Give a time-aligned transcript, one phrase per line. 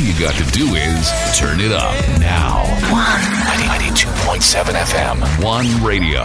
[0.00, 2.64] All you got to do is turn it up now.
[3.66, 6.22] 92.7 FM, One Radio.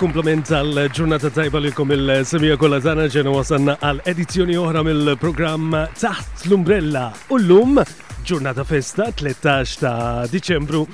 [0.00, 5.68] Kumplament tal-ġurnata tajba li kum il-semija kolla tana ġena wasanna għal edizjoni oħra mill program
[6.00, 7.04] Taħt l-Umbrella.
[7.36, 7.76] Ullum,
[8.30, 10.86] ġurnata festa 13 ta' Diċembru.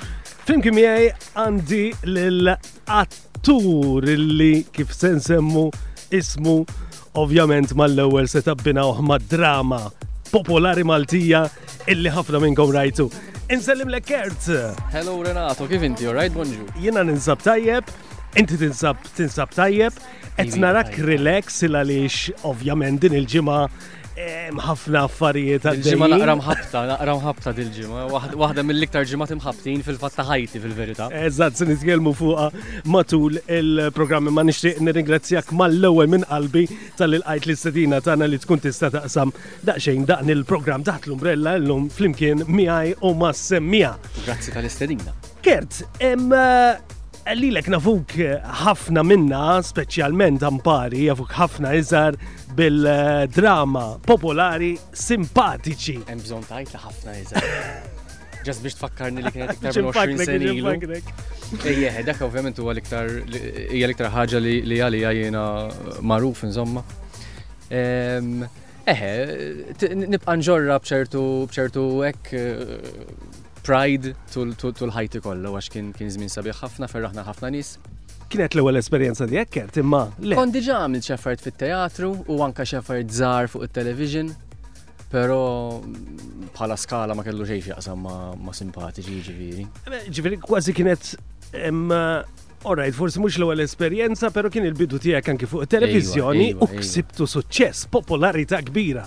[0.50, 1.12] Fimki miegħi
[1.45, 5.66] għandi l-att tour illi kif sen semmu
[6.16, 6.54] ismu
[7.18, 9.82] ovvjament mal-ewwel se tabbinaw mad-drama
[10.30, 11.43] popolari Maltija
[11.93, 13.07] illi ħafna minnkom rajtu.
[13.52, 14.49] Insellim le Kert.
[14.94, 16.08] Hello Renato, kif inti?
[16.08, 16.64] Alright, bonġu.
[16.80, 17.85] Jena ninsab tajjeb,
[18.40, 20.00] inti tinsab tinsab tajjeb,
[20.38, 23.61] qed narak relax il għalix ovvjament din il-ġimgħa
[24.14, 28.05] ħafna affarijiet għal ġimma naqra mħabta, naqra mħabta dil-ġimma.
[28.39, 31.09] Waħda mill-iktar ġimma imħabtin fil-fatta ħajti fil-verità.
[31.25, 32.47] Eżatt, se nitkellmu fuqa
[32.86, 36.67] matul il-programmi ma nixtieq nirringrazzjak mal-ewwel minn qalbi
[36.98, 39.34] tal-ilqajt l-istedina tagħna li tkun tista' taqsam
[39.66, 43.97] daqsxejn daqn il-programm daħt l-umbrella llum flimkien miegħi u ma' semmija.
[44.25, 45.10] Grazzi tal-istedina.
[45.44, 45.83] Kert,
[47.33, 48.12] Lilek nafuk
[48.61, 52.19] ħafna minna, specialment ampari, jafuk ħafna iżar
[52.58, 55.97] bil-drama popolari simpatiċi.
[56.11, 57.47] Hemm bżonn tajt li ħafna iżar.
[58.44, 62.03] Ġas biex tfakkarni li kienet iktar minn 20 sen ilu.
[62.11, 65.47] dak ovvjament huwa l-iktar hija l-iktar ħaġa li għalija jiena
[66.05, 66.84] magħruf insomma.
[67.72, 69.12] Eħe,
[69.72, 76.58] eh, nibqa' nġorra bċertu bċertu hekk eh, pride tul-ħajti kollu, għax kien kien żmien sabiħ
[76.60, 77.74] ħafna, ferraħna ħafna nis.
[78.32, 80.36] Kienet l-ewwel esperjenza di ekkert imma le.
[80.38, 84.32] Kon diġà għamil xeffert fit-teatru u anka xeffert żgħar fuq it-television,
[85.12, 85.40] però
[86.54, 89.66] bħala skala ma kellu xejn x'jaqsam ma simpatiċi ġifieri.
[89.88, 91.12] Eh, ġifieri kważi kienet
[92.66, 97.26] Alright, forse mux l għal esperienza, pero kien il-bidu tiegħek anke fuq televizjoni u ksibtu
[97.28, 99.02] suċċess, popolarita kbira.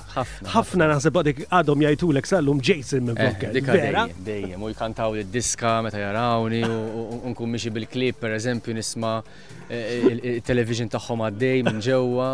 [0.54, 3.58] Ħafna naħseb għadek għadhom jajtu l sallum Jason eh, minn Bunker.
[3.74, 4.04] Vera?
[4.30, 9.16] Dejja, mu jkantaw id-diska meta jarawni u nkun miexi bil-klip per eżempju, nisma'
[9.74, 10.06] eh,
[10.38, 12.30] il-television taħħom għaddej minn ġewa.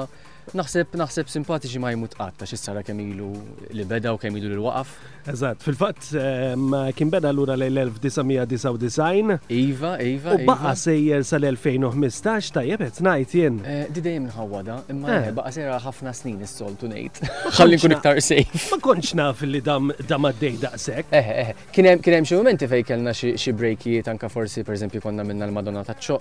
[0.52, 3.28] Naħseb naħseb simpatiċi ma jmut qatt għax sara kemm ilu
[3.74, 4.90] li beda u kemm ilu li waqaf.
[5.32, 9.38] Eżatt, fil-fatt ehm, kim beda lura l-1999.
[9.56, 10.34] Iva, iva.
[10.36, 10.74] U baqa iva.
[10.82, 13.62] sejjer sal-2015 tajjeb qed najt jen.
[13.64, 15.30] Eh, Didejem nħawada, nħawwada, imma eh.
[15.38, 17.24] baqa sejra ħafna snin is-soltu ngħid.
[17.54, 18.68] Xallin kun iktar sejf.
[18.76, 21.08] Ma kontx naf li dam dam għaddej daqsek.
[21.08, 21.64] Eh, eh, eh.
[21.72, 25.86] kien hemm xi momenti fejn kellna xi breakijiet anka forsi per esempio, konna minna l-Madonna
[25.88, 26.12] taċ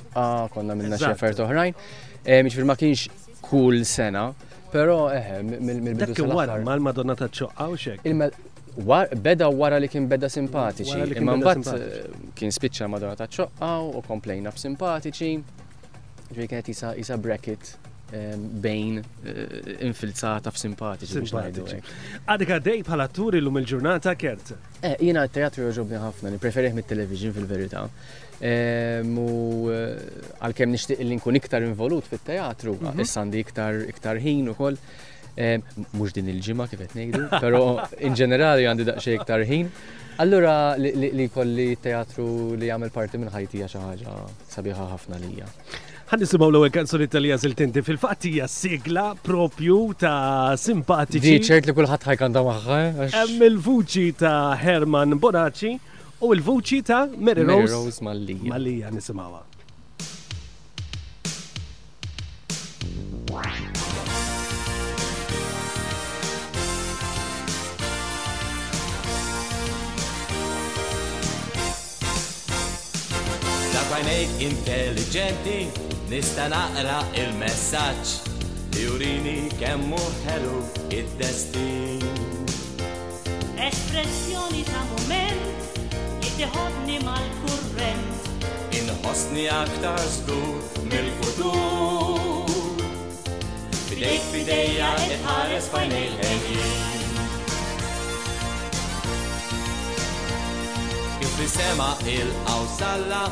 [0.55, 1.77] konna minna xi affert oħrajn.
[2.23, 3.11] Miġifier ma kienx
[3.47, 4.31] kull sena.
[4.73, 5.99] Pero eħe, eh, mill-bidu.
[6.07, 8.09] Dak kien mal-Madonna ta' ċoqqa u xek.
[9.21, 11.03] Beda wara li kien beda simpatiċi.
[11.21, 11.69] Imma bat
[12.39, 15.35] kien spiċċa Madonna ta' ċoqqa u komplejna b-simpatiċi.
[16.33, 17.75] Ġvi kienet isa bracket
[18.17, 18.33] eh,
[18.65, 21.85] bejn eh, infilzata f'simpatiċi biex ngħidu.
[22.33, 24.55] Għadek għaddej bħala turi l-lum il-ġurnata kert.
[24.81, 27.85] Eh, jiena t-teatru joġobni ħafna, preferiħ mit-television fil-verità
[28.43, 33.09] għal eh, għalkemm nixtieq li nkun iktar involut fit-teatru, issa mhm.
[33.23, 34.79] għandi iktar iktar ħin ukoll.
[35.97, 37.61] Mux din il ġima kif qed ngħidu, però
[38.05, 39.71] in ġenerali għandi daqsxejn iktar ħin.
[40.21, 44.19] Allura li kolli teatru li jagħmel parti minn ħajti xi ħaġa
[44.57, 45.47] sabiħa ħafna lija.
[46.21, 51.23] nisimaw l-ewel kanzoni tal-lija zil-tinti fil fatija sigla propju ta' simpatiċi.
[51.25, 52.83] Di ċert li kullħat ħajkanda maħħa.
[52.83, 53.17] Eh?
[53.23, 55.79] Emm il-vuċi ta' Herman Bonacci
[56.23, 57.55] u il vuċi ta' Mary Rose.
[57.55, 58.53] Mary Rose Mallija.
[58.55, 59.43] Mallija nisimawa.
[74.03, 75.59] Għajnejk intelligenti
[76.11, 78.15] nista naqra il messagġ
[78.81, 80.57] jurini kemmu ħelu
[80.97, 82.09] id-destin.
[83.69, 84.83] Espressjoni ta'
[86.43, 92.43] tiħobni mal-kurrent Inħosni aktar zgur mill-futur
[93.91, 97.01] Fidejk fideja itħares fajnej ħenjien
[101.21, 101.87] Kif li sema
[102.17, 103.23] il-awsalla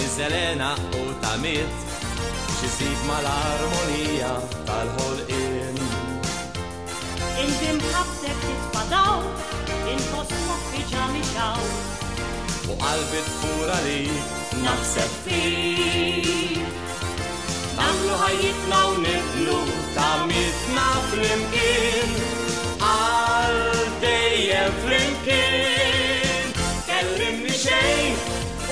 [0.00, 1.86] Nizelena u tamit
[2.58, 4.34] Xizid mal-armonija
[4.72, 5.80] tal-ħolqin
[7.46, 9.30] Indim ħabsek titfadaw
[9.96, 11.96] Inħosmok fi ġamiġaw
[12.72, 14.02] u qalbi tfura li
[14.62, 16.56] naħseb fi
[17.78, 19.54] Namlu ħajjitna u niblu
[19.94, 22.16] ta' mitna fl-imkien
[22.88, 23.58] għal
[24.02, 25.14] dejjem fl
[26.88, 28.20] kellimni xejn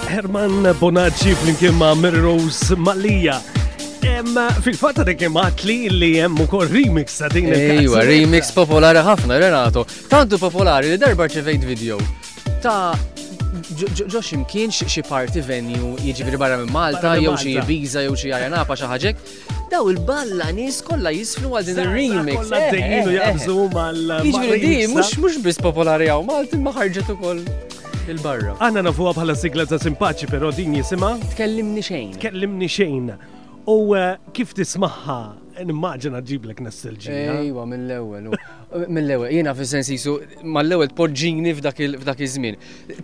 [0.09, 3.43] Herman Bonacci flimkien ma' Mary Rose Malija.
[4.03, 9.03] Emma fil-fatta dek imat li li jemmu kol remix sa' din il Ejwa, remix popolari
[9.05, 9.85] ħafna, Renato.
[10.09, 11.99] Tantu popolari li darba ċevejt video
[12.65, 12.95] ta'
[14.13, 18.77] Josh imkien xi parti venju jiġifieri barra minn Malta jew xi Ibiza jew xi Ajanapa
[18.77, 19.17] xi ħaġek,
[19.73, 22.51] daw il-balla nies kollha jisflu għal din ir-remix.
[22.53, 24.27] Eh, eh, eh.
[24.27, 27.43] Jiġifieri di mhux mhux biss popolari hawn Malti ma ħarġet ukoll
[28.11, 28.57] il-barra.
[28.61, 31.15] Anna nafuha bħala sigla ta' simpaċi però din jisima.
[31.33, 32.15] Tkellimni xejn.
[32.21, 33.15] Tkellimni xejn.
[33.67, 33.97] U
[34.35, 37.35] kif tismaħħa nimmaġina ġiblek nostalġija.
[37.41, 38.29] Ejwa, mill-ewel.
[38.93, 40.17] Mill-ewel, jena fi sens jisu,
[40.57, 42.59] mal-ewel poġġini f'dak iż-żmien.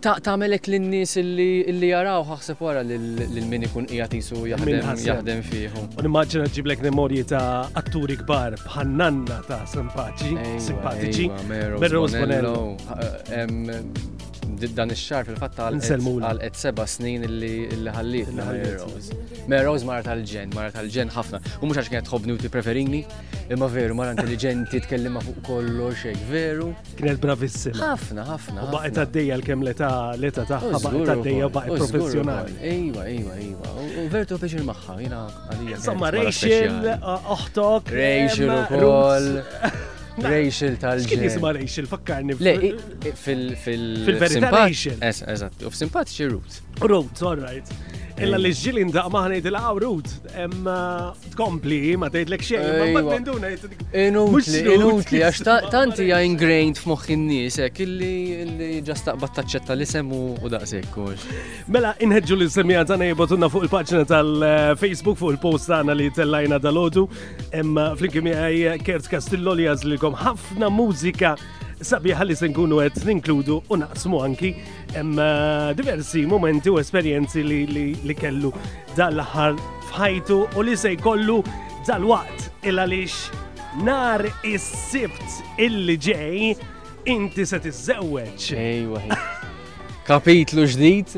[0.05, 5.87] Tagħmelek lin-nies illi jaraw ħaħseb wara lil min ikun qiegħed jisu jaħdem fieħu.
[6.03, 10.37] U nimmaġina ġiblek memorji ta' atturi kbar bħal ta' simpaċi,
[10.69, 11.31] simpatiċi.
[11.81, 12.19] Merros
[14.71, 19.17] dan ix-xar fil-fatt għal qed seba' snin illi ħallit Melrose.
[19.51, 21.41] Melrose mara tal-ġen, mara tal-ġen ħafna.
[21.61, 23.01] U mhux għax kien tħobbni u tippreferini,
[23.51, 26.69] imma veru mara intelligenti tkellima fuq kollox hekk veru.
[26.99, 27.79] Kienet bravissima.
[27.83, 28.67] Ħafna, ħafna.
[28.69, 32.59] U baqgħet għaddejja l-kemm l-età l-età tagħha baqgħet għaddejja u baqgħet professjonali.
[32.73, 33.73] Ejwa, ejwa, ejwa.
[33.73, 34.11] U iva, iva, iva.
[34.17, 35.81] veru topeċil magħha, jiena għalija.
[35.83, 37.97] Insomma, Rachel, oħtok.
[37.99, 39.33] Rachel ukoll.
[40.21, 41.09] Rachel tal-ġen.
[41.09, 42.37] Kien jisma Rachel, fakkarni.
[42.39, 42.55] Le,
[43.23, 44.99] fil-verità Rachel.
[45.09, 46.61] Eżat, u f-simpat xie Ruth.
[47.23, 47.73] all right.
[48.23, 50.09] Illa li ġilin da maħni di la' għawrut
[50.45, 50.77] emma
[51.11, 53.49] eh, tkompli, ma tgħidlek xejn, ma tinduna
[54.03, 55.41] Inutli, inutli, għax
[55.75, 60.63] tanti għaj ingrained f'moħħ in-nies hekk illi ġastaqbad battaċċetta li semu u da'
[60.95, 61.27] kux.
[61.67, 66.61] Mela inħedġu li semija tagħna jibatuna fuq il pagġna tal-Facebook fuq il-post għana li tellajna
[66.63, 67.07] dal-għodu,
[67.59, 71.35] emma fl għaj Kert Castillo li għazlikom ħafna mużika
[71.83, 74.53] sabiħa li se għed ninkludu u naqsmu anki
[74.95, 78.53] imma eh, diversi momenti u esperienzi li, li, li kellu
[78.97, 79.57] dal-ħar
[79.91, 81.41] fħajtu u li se jkollu
[81.89, 83.21] dal-waqt il-għalix
[83.87, 86.53] nar is-sibt illi ġej
[87.11, 88.51] inti se tiżewweġ.
[88.67, 89.01] Ejwa.
[90.07, 91.17] Kapitlu ġdid.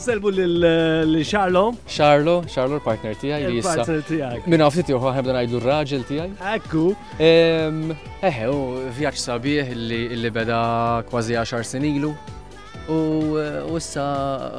[0.00, 1.62] Selbu l-Xarlo.
[1.88, 4.40] Xarlo, Xarlo l-partner tijaj li Partner tijaj.
[4.46, 6.30] Minna ftit joħu ħabda najdu r-raġel tijaj.
[6.54, 6.84] Ekku.
[7.18, 10.60] Ehm, eħe, u vjaċ sabiħ li beda
[11.10, 12.14] kważi 10 senilu.
[12.86, 14.02] Eh, u issa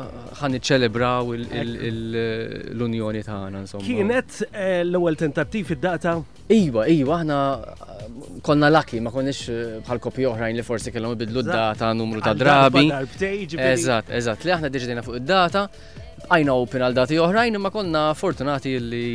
[0.01, 0.05] eh,
[0.39, 3.85] ħan iċċelebraw l-unjoni tagħna insomma.
[3.85, 6.15] Kienet eh, l-ewwel tentattiv id-data?
[6.57, 11.91] Iva, iwa, aħna konna laki, ma konniex bħal kopi oħrajn li forsi kellhom ibidlu d-data
[11.93, 12.87] numru ta' drabi.
[12.89, 15.67] Eżatt, eżatt, li aħna diġdejna fuq id-data,
[16.25, 19.05] għajna open għal dati oħrajn, imma konna fortunati li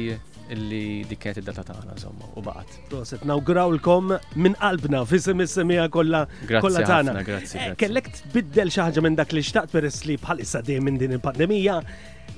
[0.55, 2.79] illi dikket id-data tagħna insomma u baqgħet.
[2.91, 4.15] Proset nawgrawlkom
[4.45, 7.19] minn qalbna fisem is-semija kollha kollha tagħna.
[7.23, 7.61] Eh, grazzi.
[7.85, 11.79] Kellek tbiddel xi ħaġa minn dak li xtaqt peress li bħalissa dejjem minn din il-pandemija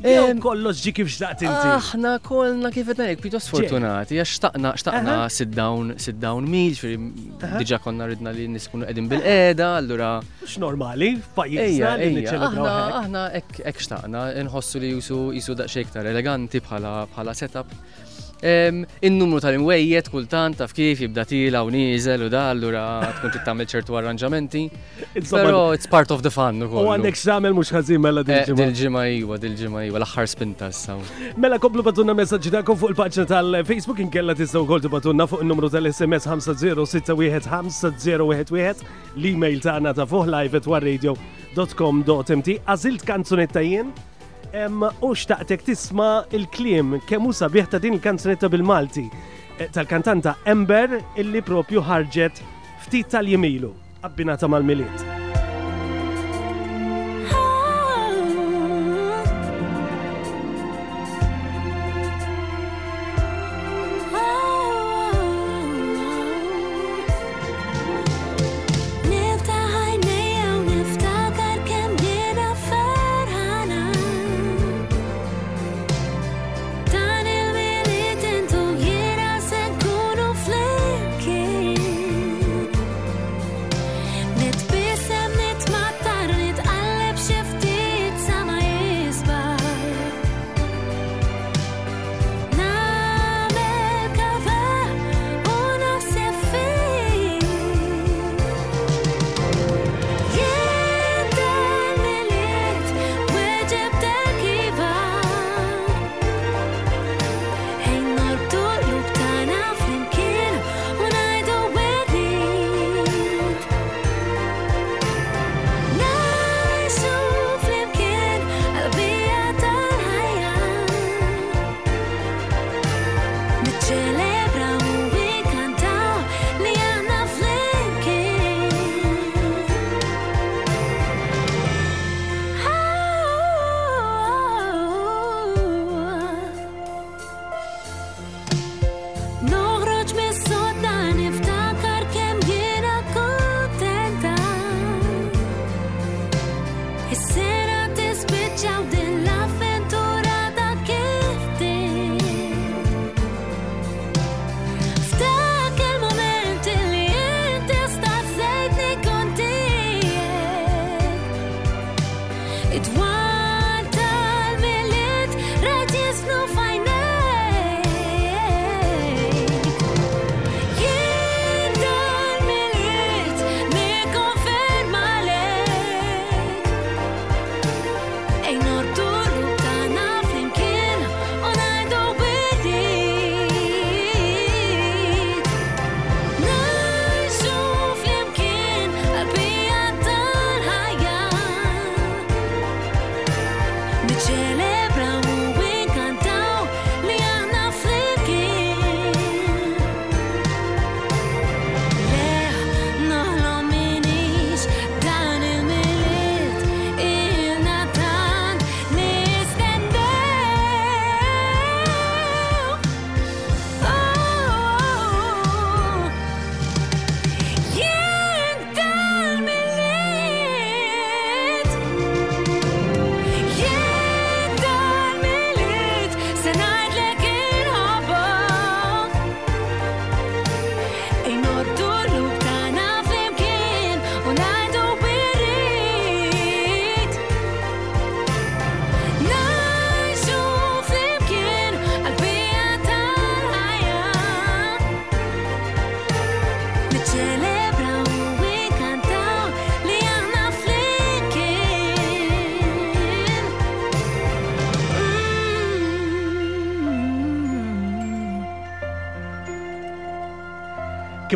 [0.03, 1.49] Kollox ġi kif xtaqt inti.
[1.49, 6.75] Aħna kollna kif qed ngħid pjuttost fortunati għax xtaqna xtaqna sit down sit down meal,
[6.75, 10.11] ġifieri diġà konna ridna li niskunu qegħdin bil qeda allura.
[10.43, 12.71] X'normali, pajjiżna li niċċelebraw.
[13.03, 17.79] Aħna hekk xtaqna, inħossu li jisu jisu daqsxejn iktar eleganti bħala setup
[19.03, 23.31] il numru tal imwejjet kultant taf kif jibda tila u nizel u da allura tkun
[23.31, 24.71] tittamil ċertu arranġamenti.
[25.31, 28.61] Pero it's part of the fun U għandek xamel mux ħażin mela dil ġimma eh,
[28.73, 31.01] Dil-ġimgħa iwa, dil ġimma iwa, l axħar spinta s-saw.
[31.39, 35.67] Mela komplu batunna messaġġi dakom fuq il-paġna tal-Facebook inkella tistgħu wkoll batunna fuq il numru
[35.71, 38.77] tal-SMS 506-5011
[39.15, 42.49] l-email ta' għana ta' fuq live at warradio.com.mt.
[42.65, 43.89] Għażilt kanzunetta jien?
[44.53, 49.07] Em u xtaqtek tisma il-klim kemm u sabiħ ta' din il-kanzunetta bil-Malti
[49.59, 52.45] eh, tal-kantanta Ember illi propju ħarġet
[52.85, 53.73] ftit tal-jemilu
[54.05, 55.32] abbinata mal-miliet.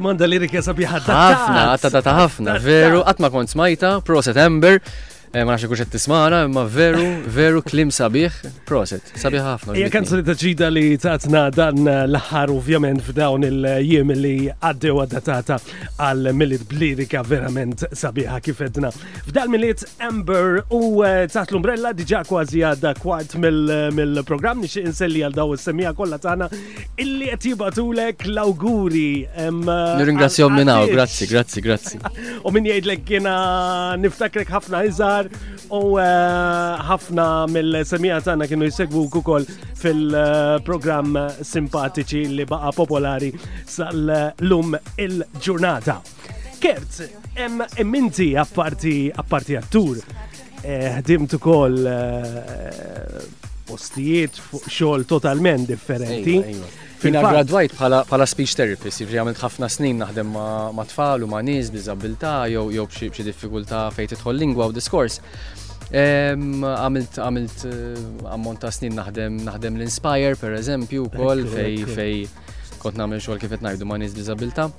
[0.07, 1.01] domanda lirika sabiħa.
[1.03, 4.79] Ħafna, ta' ta' ħafna, veru, għatma kont smajta, pro September,
[5.33, 9.75] Eh, ma nafx kuxet tismana, imma veru, veru klim sabiħ, proset, sabiħ ħafna.
[9.75, 15.59] Hija kanzoni ta' ġida li tatna dan l-ħar ovvjament f'dawn il-jiem li għaddew għaddatata
[16.07, 18.93] għal millit blirika verament sabiħa kif edna.
[19.27, 25.35] F'dal milit Amber u eh, Tat l-umbrella diġa kważi għadda kwart mill-program nix inselli għal
[25.37, 26.47] daw s semija kollha tagħna
[27.03, 29.27] illi qed jibatulek l-awguri.
[29.27, 32.01] Eh, Nirringrazzjom minnaw, grazzi, grazzi, grazzi.
[32.47, 33.37] U min jgħidlek kiena
[33.99, 35.31] niftakrek ħafna iza aħjar
[35.71, 39.47] u eh, ħafna mill-semija tagħna kienu jsegwu kukol
[39.81, 43.33] fil-programm simpatiċi li baqa popolari
[43.67, 45.99] sal-lum il-ġurnata.
[46.61, 50.01] Kert, minti apparti apparti attur,
[50.63, 52.31] eh, ħdimt ukoll eh,
[53.77, 54.41] postijiet,
[54.73, 56.39] xogħol totalment differenti.
[57.03, 61.69] Fina gradwajt bħala speech therapist, jifri għamilt ħafna snin naħdem ma' tfal u ma' nies
[61.75, 65.21] bizabilta, jew jew b'xi diffikultà fejn tidħol lingwa u diskors.
[65.93, 72.17] Għamilt għamilt eh, ta' snin naħdem naħdem l-Inspire per eżempju wkoll fej fej
[72.83, 74.71] kont nagħmel xogħol kif qed ngħidu ma' nies bizabilta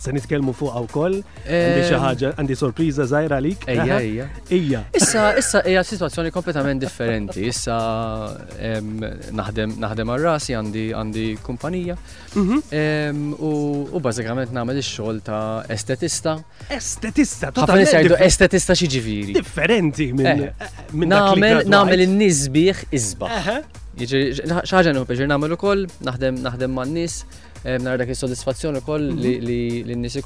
[0.00, 1.20] se nitkellmu fuqha wkoll.
[1.46, 3.66] Għandi xi ħaġa, għandi sorpriża żgħira għalik.
[3.70, 4.26] Ejja, ejja.
[4.56, 4.82] Ejja.
[4.98, 7.46] Issa issa hija sitwazzjoni kompletament differenti.
[7.50, 7.76] Issa
[9.40, 11.96] naħdem naħdem ar-rasi għandi għandi kumpanija.
[12.34, 13.34] Mhm.
[13.36, 16.36] U bażikament nagħmel ix-xogħol ta' estetista.
[16.70, 19.38] Estetista, ħafna jgħidu estetista xi ġifieri.
[19.40, 23.58] Differenti minn eh, eh, nagħmel nagħmel in-nies bih iżbaħ.
[23.96, 27.20] Jiġri xaġa nħu peġir nagħmel ukoll, naħdem naħdem man-nies.
[27.66, 29.46] Eh, nar dak is-sodisfazzjoni kol mhm.
[29.48, 30.22] li n-nies U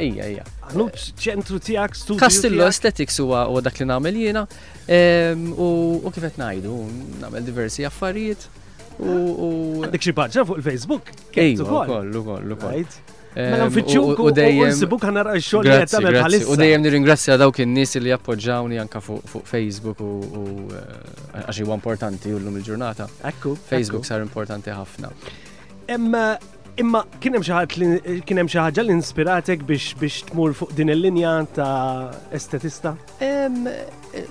[0.04, 0.46] Ejja, ejja.
[0.68, 2.20] Għanut ċentru tijak studio.
[2.20, 3.32] Castillo Aesthetics u
[3.64, 4.44] dak li namel jena.
[4.92, 6.78] Ehm, u kif qed ngħidu,
[7.24, 8.46] namel diversi affarijiet.
[9.02, 9.16] U.
[9.90, 11.10] Dik xi paġġa fuq il-Facebook.
[11.34, 13.13] Ejja, kollu, kollu, kollu.
[13.36, 14.72] Ehm, nfittxu u dejjem.
[14.78, 20.92] Sibuk għanna xogħol U dejjem nirringrazzja dawk in-nies li appoġġawni anka fuq Facebook u eh,
[21.42, 23.08] għax huwa importanti u llum il-ġurnata.
[23.32, 23.56] Ekku.
[23.70, 25.10] Facebook sar importanti ħafna.
[25.94, 26.26] Imma
[26.78, 30.94] imma kien hemm xi kien hemm xi ħaġa li inspiratek biex biex tmur fuq din
[30.94, 32.94] il-linja ta' estetista?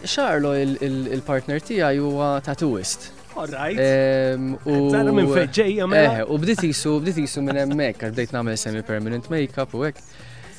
[0.07, 3.11] Xarlo eh, il-partner tiegħi huwa tatuist.
[3.37, 4.53] Ehm,
[4.93, 5.95] Zara minn fejġeja, ma.
[5.97, 6.13] Mela?
[6.21, 6.99] Eh, u bdiet jisu,
[7.45, 9.81] minn hemmhekk, bdejt semi-permanent makeup u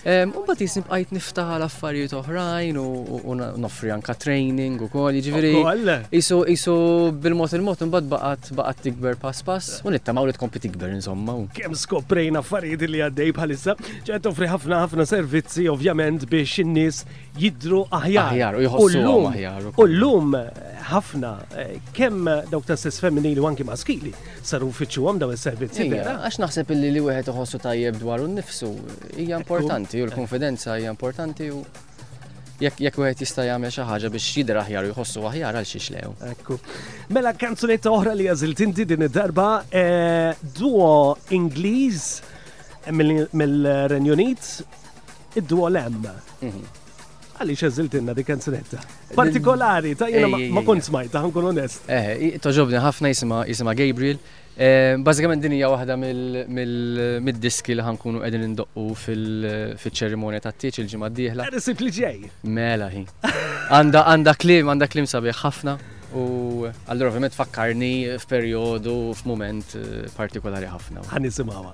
[0.03, 5.53] Ehm, umbat jisib għajt niftaħ l-affarijiet oħrajn u nofri anka training u kol, ġiviri.
[6.19, 6.73] Isu, isu
[7.23, 11.37] bil-mot il-mot, umbat baqat baqat tikber pass pass, u nittamaw li tkompli tikber insomma.
[11.55, 17.05] Kem skoprejn affarijiet li għaddej bħalissa, ċert offri ħafna ħafna servizzi ovvjament biex in-nies
[17.39, 18.59] jidru aħjar.
[18.59, 19.31] U l-lum,
[19.71, 24.11] u l-lum eh, ħafna, eh, kem eh, dawk ta' sess femminili u anki maskili,
[24.43, 25.87] saru fiċu għam daw il-servizzi.
[25.95, 28.75] Għax naħseb li li wieħed uħossu tajjeb dwar un-nifsu,
[29.15, 31.59] hija importanti importanti u l-konfidenza hija importanti u
[32.63, 35.79] jekk jekk wieħed jista' jagħmel xi ħaġa biex jidher aħjar u jħossu aħjar għal xi
[35.79, 36.11] xlew.
[36.31, 36.57] Ekku.
[37.13, 41.99] Mela kanzunetta oħra li jażilt inti din id-darba eh, duo Ingliż
[42.85, 45.99] eh, mill renju Unit id-duo Lem.
[46.41, 46.71] Mhm.
[47.41, 48.79] Għalli xeżilt inna di kanzunetta.
[49.17, 51.89] Partikolari, ta' jena ma' kont smajta, għankun onest.
[51.91, 54.21] Eh, toġobni ħafna jisima Gabriel.
[54.57, 61.09] Eh, bazzikament din hija waħda mill diski li ħankunu qegħdin indoqqu fil-ċerimonja ta' tiċ il-ġimgħa
[61.09, 61.47] d-dieħla.
[61.55, 62.29] Risib ġej.
[62.45, 63.01] Mela hi.
[63.73, 65.73] Għandha għandha klim, għandha klim sabiħ ħafna
[66.13, 71.01] u allura ovvjament fakkarni f'perjodu f'mument eh, partikolari ħafna.
[71.09, 71.73] Ħan nisimgħuha.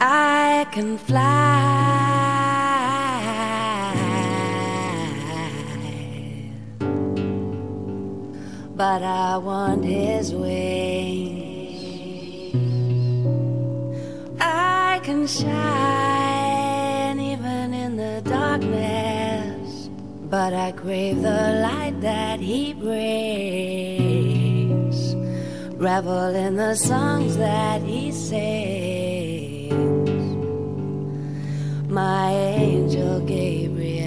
[0.00, 2.13] I can fly
[8.76, 10.82] but I want his wings.
[14.40, 19.90] I can shine even in the darkness,
[20.28, 25.14] but I crave the light that he brings.
[25.80, 29.72] Revel in the songs that he sings.
[31.88, 34.03] My angel Gabriel.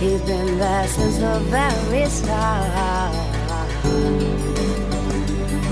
[0.00, 3.14] He's been there since the very start.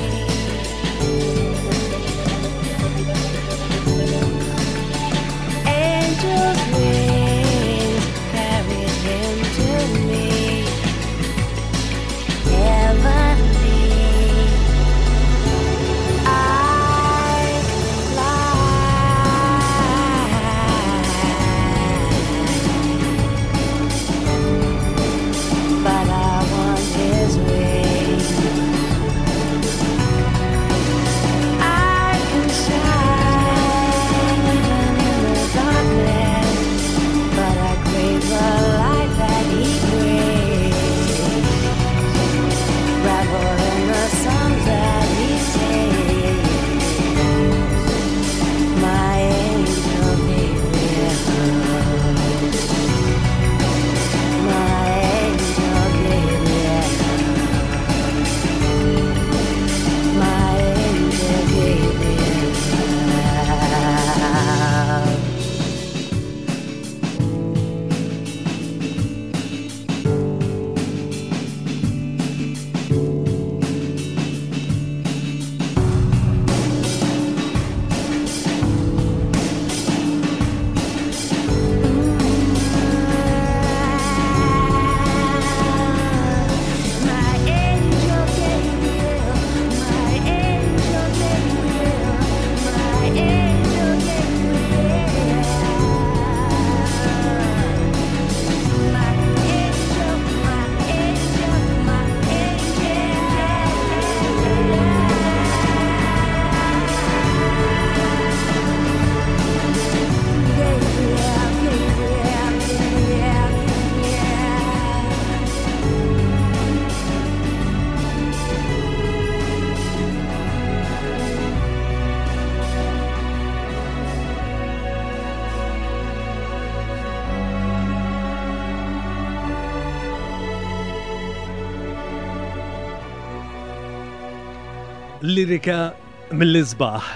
[135.24, 135.92] lirika
[136.34, 137.12] mill-izbaħ.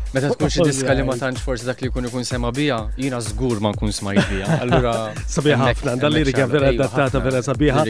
[0.10, 3.20] Meta tkun xi diska li ma tantx forsi dak li jkun ikun sema bija, jiena
[3.22, 4.56] żgur ma nkun smajt bija.
[4.64, 4.94] Allura
[5.36, 7.84] sabiħa ħafna, dan lirika vera adattata vera sabiħa.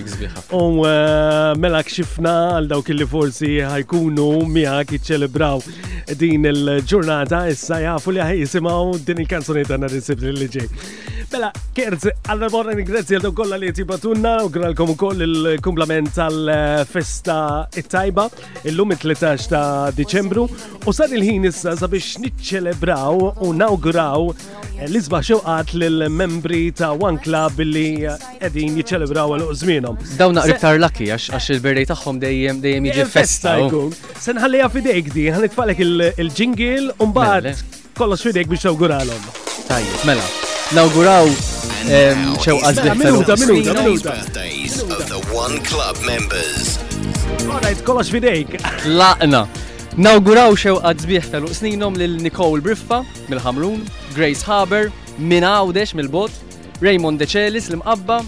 [0.51, 5.63] U um, eh, mela kxifna għal dawk li forsi ħajkunu miegħek jiċċelebraw
[6.19, 10.67] din il-ġurnata issa jafu li ħaj jisimgħu din il-kanzunetta nhar li ġej.
[11.29, 17.67] Mela, kerz, għalla borra ringrazzi għal kolla li tibatunna u għralkom u koll il-kumplament tal-festa
[17.77, 18.23] it-tajba
[18.71, 20.45] il-lum 13 ta' Deċembru
[20.89, 24.25] u sar il-ħin issa sabiex niċċelebraw u nawguraw
[24.89, 30.01] l-izba xewqat l-membri ta' One Club li edin jiċċelebraw l-użminom.
[30.17, 33.53] Dawna iktar laki għax il-birrej taħħom dejjem dejjem iġi eh, festa.
[34.17, 35.85] Senħallija fidejk di, ħanitfalek
[36.17, 37.53] il-ġingil un bad
[37.99, 39.31] kollox fidejk biex tawguralom.
[39.69, 41.25] Tajjeb, mela nawguraw
[41.83, 43.79] minuta, zbiħ
[47.87, 48.57] kolax fidejk.
[48.99, 49.41] Laqna.
[49.99, 53.01] Nawguraw xewqa zbiħ tal-uqsninom lil Nicole Briffa
[53.31, 53.81] mill hamrun
[54.13, 56.37] Grace Haber, Mina Għawdex mill-Bot,
[56.85, 58.21] Raymond Decellis l-Mqabba,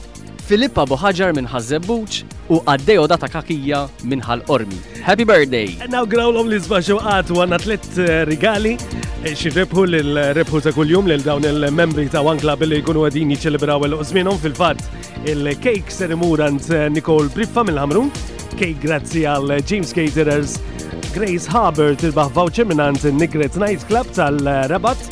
[0.49, 4.79] Filippa Buħaġar minn Ħazzebbuċ, u għaddejo data kakija minħal ormi.
[5.05, 5.77] Happy birthday!
[5.85, 11.47] għraw l-om li zbaxu għat għanna tlet eh, regali eh, xirrebħu l-rebħu ta' kull-jum l-dawn
[11.47, 14.83] il-membri ta' One Club li jkunu għadin jiċelebraw l-ozminom fil-fat
[15.31, 18.05] il-cake cerimurant eh, Nicole Briffa mill ħamru
[18.59, 20.57] cake grazzi għal James Caterers,
[21.15, 25.07] Grace Harbour baħ voucher minnant Nigret Night Club tal-Rabat,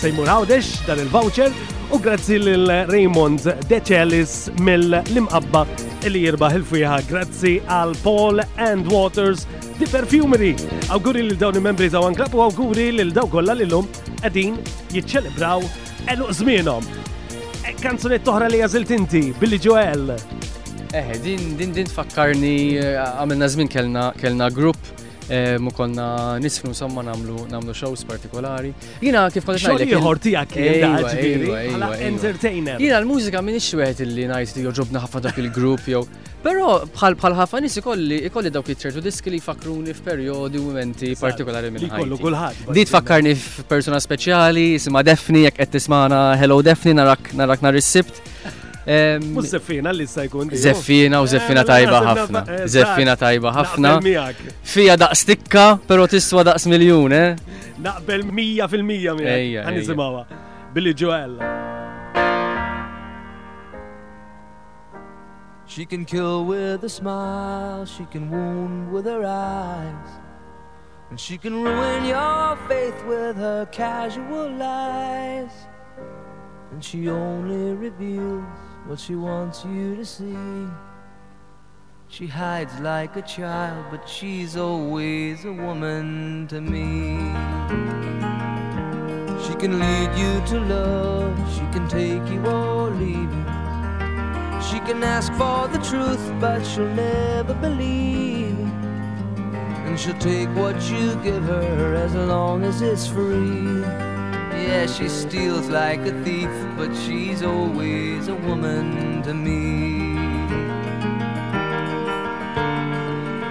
[0.00, 1.50] Sejmur Għawdex dan il-voucher
[1.90, 5.66] u grazzi l-Raymond Decelis mill limqabba
[6.12, 9.46] li jirbaħ il-fwiħa grazzi għal Paul and Waters
[9.78, 10.52] di Perfumery.
[10.92, 14.58] Auguri li l-dawni membri ta' One Club u li l daw kolla l-lum lilhom qegħdin
[14.96, 15.64] jiċċelebraw
[16.14, 16.84] eluq żmienhom.
[17.64, 20.10] E, Kanzunet toħra li jażilt inti, Billy Joel.
[20.94, 25.02] Eh, din din din tfakkarni eh, għamilna zmin kellna kellna grupp
[25.58, 28.72] mu konna nisfnu somma namlu namlu shows partikolari.
[29.00, 32.78] Jina kif konna xogħol ieħor tiegħek entertainer.
[32.80, 36.04] Jina l-mużika minn ix-xwed li ngħid li joġobna ħafna dak il-grupp jew.
[36.44, 41.14] Però bħal bħal ħafna nies ikolli ikolli dawk iċ-ċertu diski li fakruni f'perjodi u momenti
[41.20, 41.98] partikolari minn ħajja.
[42.02, 42.74] Ikollu kulħadd.
[42.76, 47.92] Dit fakkarni f'persuna speċjali, isma' Defni jekk qed tismana Hello Defni narak narak nar is
[48.86, 50.48] mhux żeffina li issa jkun.
[50.52, 52.40] Żeffina u żeffina tajba ħafna.
[52.68, 54.00] Żeffina tajba ħafna.
[54.62, 57.38] Fija daqs tikka, però tiswa daqs miljun, eh?
[57.78, 59.64] Naqbel 100% miegħek.
[59.64, 60.24] Ħanisimgħuha.
[60.74, 61.38] Billy Joel.
[65.66, 70.10] She can kill with a smile, she can wound with her eyes,
[71.10, 75.50] and she can ruin your faith with her casual lies.
[76.70, 78.44] And she only reveals
[78.86, 80.68] what she wants you to see.
[82.08, 87.16] She hides like a child, but she's always a woman to me.
[89.44, 93.44] She can lead you to love, she can take you or leave you.
[94.70, 98.58] She can ask for the truth, but she'll never believe.
[99.86, 104.12] And she'll take what you give her as long as it's free.
[104.66, 106.48] Yeah, she steals like a thief,
[106.78, 110.14] but she's always a woman to me.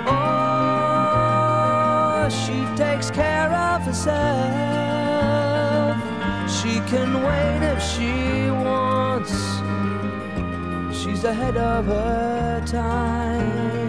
[0.10, 5.97] Oh, she takes care of herself.
[6.49, 9.34] She can wait if she wants.
[10.99, 13.83] She's ahead of her time.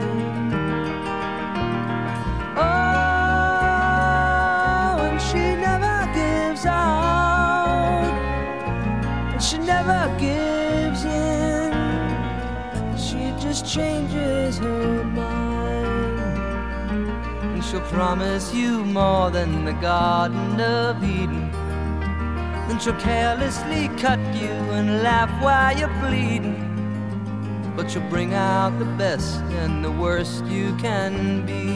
[17.94, 21.48] promise you more than the Garden of Eden.
[22.66, 26.60] Then she'll carelessly cut you and laugh while you're bleeding.
[27.76, 31.66] But she'll bring out the best and the worst you can be.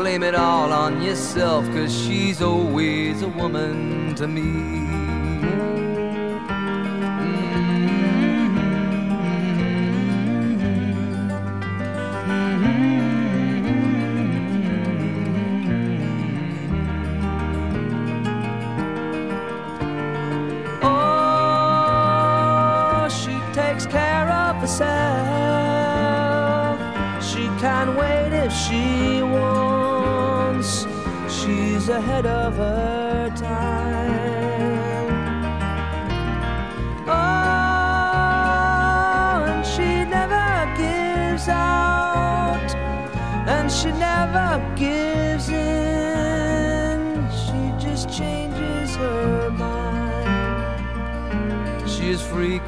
[0.00, 4.89] Blame it all on yourself, cause she's always a woman to me.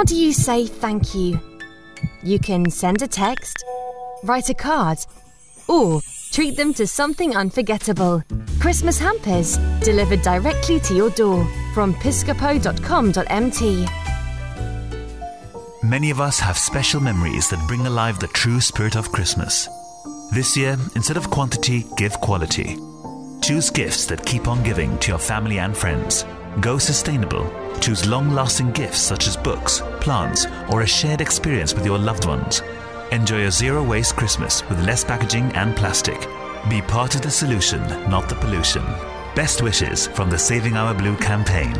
[0.00, 1.38] How do you say thank you?
[2.22, 3.62] You can send a text,
[4.24, 4.96] write a card,
[5.68, 6.00] or
[6.32, 8.24] treat them to something unforgettable.
[8.60, 13.60] Christmas hampers delivered directly to your door from piscopo.com.mt.
[15.82, 19.68] Many of us have special memories that bring alive the true spirit of Christmas.
[20.32, 22.78] This year, instead of quantity, give quality.
[23.42, 26.24] Choose gifts that keep on giving to your family and friends.
[26.60, 27.48] Go sustainable.
[27.80, 32.26] Choose long lasting gifts such as books, plants, or a shared experience with your loved
[32.26, 32.62] ones.
[33.12, 36.18] Enjoy a zero waste Christmas with less packaging and plastic.
[36.68, 38.82] Be part of the solution, not the pollution.
[39.36, 41.72] Best wishes from the Saving Our Blue campaign.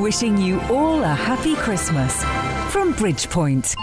[0.00, 2.22] Wishing you all a happy Christmas
[2.72, 3.74] from Bridgepoint.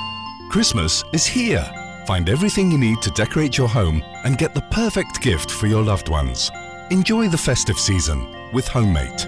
[0.50, 1.64] Christmas is here.
[2.08, 5.82] Find everything you need to decorate your home and get the perfect gift for your
[5.84, 6.50] loved ones.
[6.94, 8.20] Enjoy the festive season
[8.54, 9.22] with Homemate.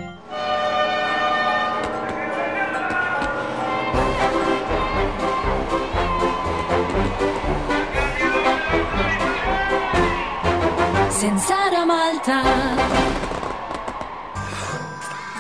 [11.10, 12.38] Sensara Malta.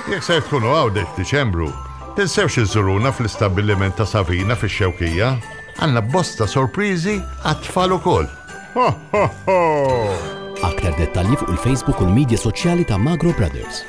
[0.09, 1.69] Jek se tkunu għawdek Diċembru,
[2.17, 5.29] tinsewx żuruna fl-istabilliment ta' Savina fix-xewkija,
[5.77, 8.25] għandna bosta sorprizi għat-tfal ukoll.
[8.73, 9.59] Ho ho ho!
[10.65, 13.83] Aktar dettalji fuq il-Facebook u l-medja soċjali ta' Magro Brothers.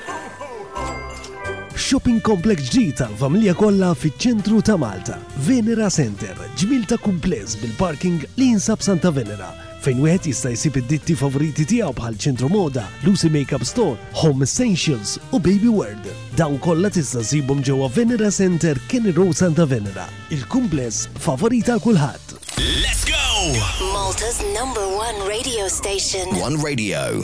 [1.86, 8.50] Shopping Complex G tal-familja kollha fiċ-ċentru ta' Malta, Venera Center, ġmil ta' kumpless bil-parking li
[8.52, 9.48] jinsab Santa Venera
[9.86, 15.14] fejn wieħed jista' jsib id-ditti favoriti tiegħu bħal ċentru moda, Lucy Makeup Store, Home Essentials
[15.30, 16.10] u Baby World.
[16.36, 22.34] Dawn kollha tista' sibhom ġewwa Venera Center Kenny Road Santa Venera, il-kumpless favorita kulħadd.
[22.58, 23.25] Let's go!
[23.92, 26.26] Malta's number one radio station.
[26.40, 27.22] One radio.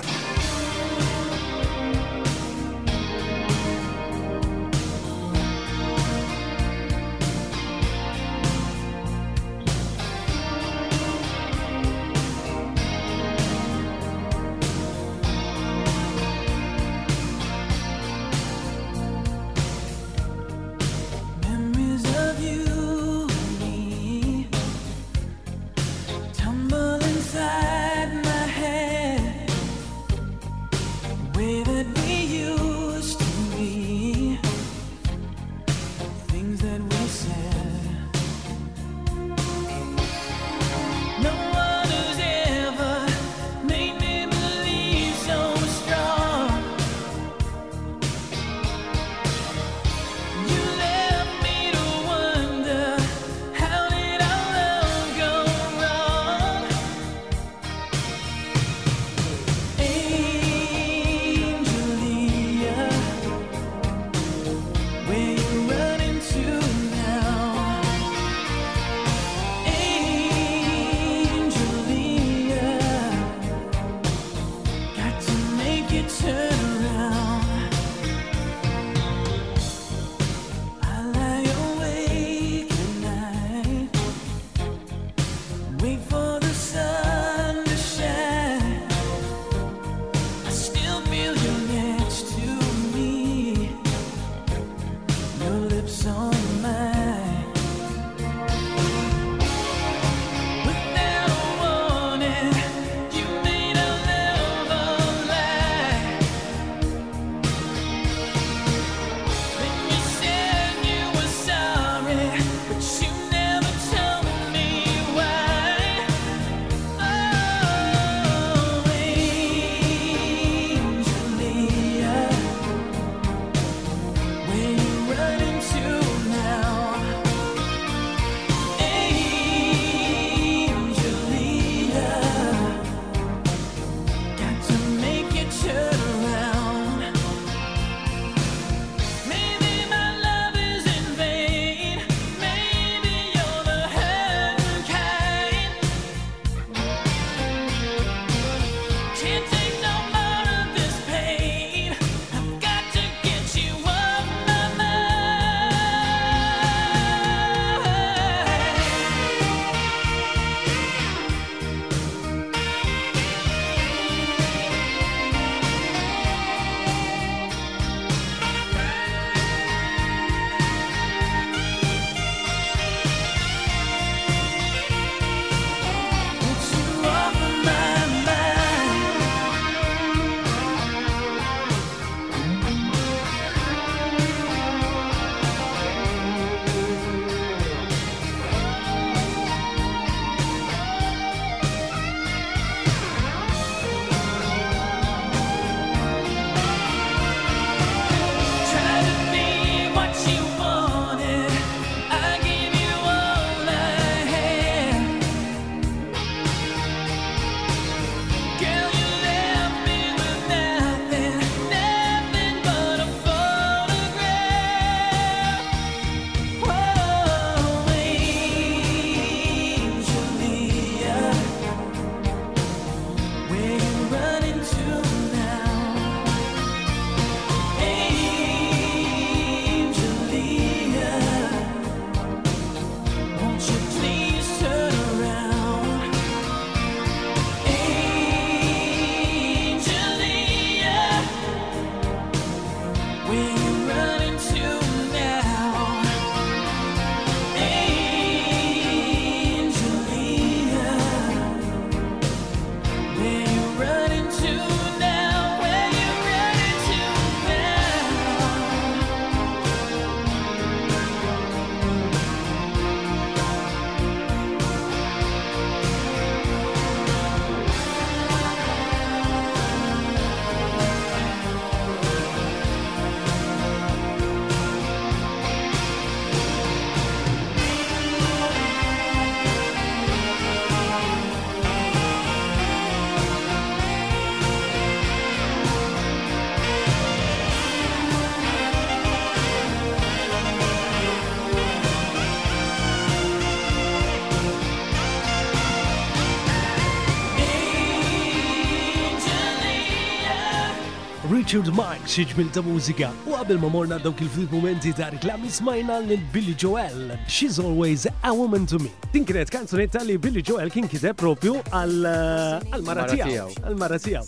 [301.52, 305.98] Richard Marx iġmil ta' mużika u qabel ma morna dawk il-ftit momenti ta' reklami smajna
[306.00, 308.88] l Billy Joel She's Always a Woman to Me.
[309.12, 313.26] Tinkret kanzunetta li Billy Joel kien kide propju għal-maratija.
[313.28, 314.24] Eh, għal-maratija.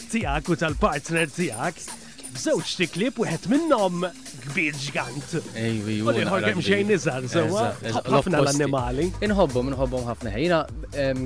[0.09, 1.85] tijak u tal-partner tijak
[2.33, 4.05] b'żewġ tiklib wieħed minnhom
[4.47, 5.35] kbir ġgant.
[5.59, 7.65] Ejwi, u l-ħor kemm xejn iżgħar sewwa
[8.07, 9.07] ħafna l-annimali.
[9.27, 10.63] Inħobbhom, inħobbhom ħafna ħina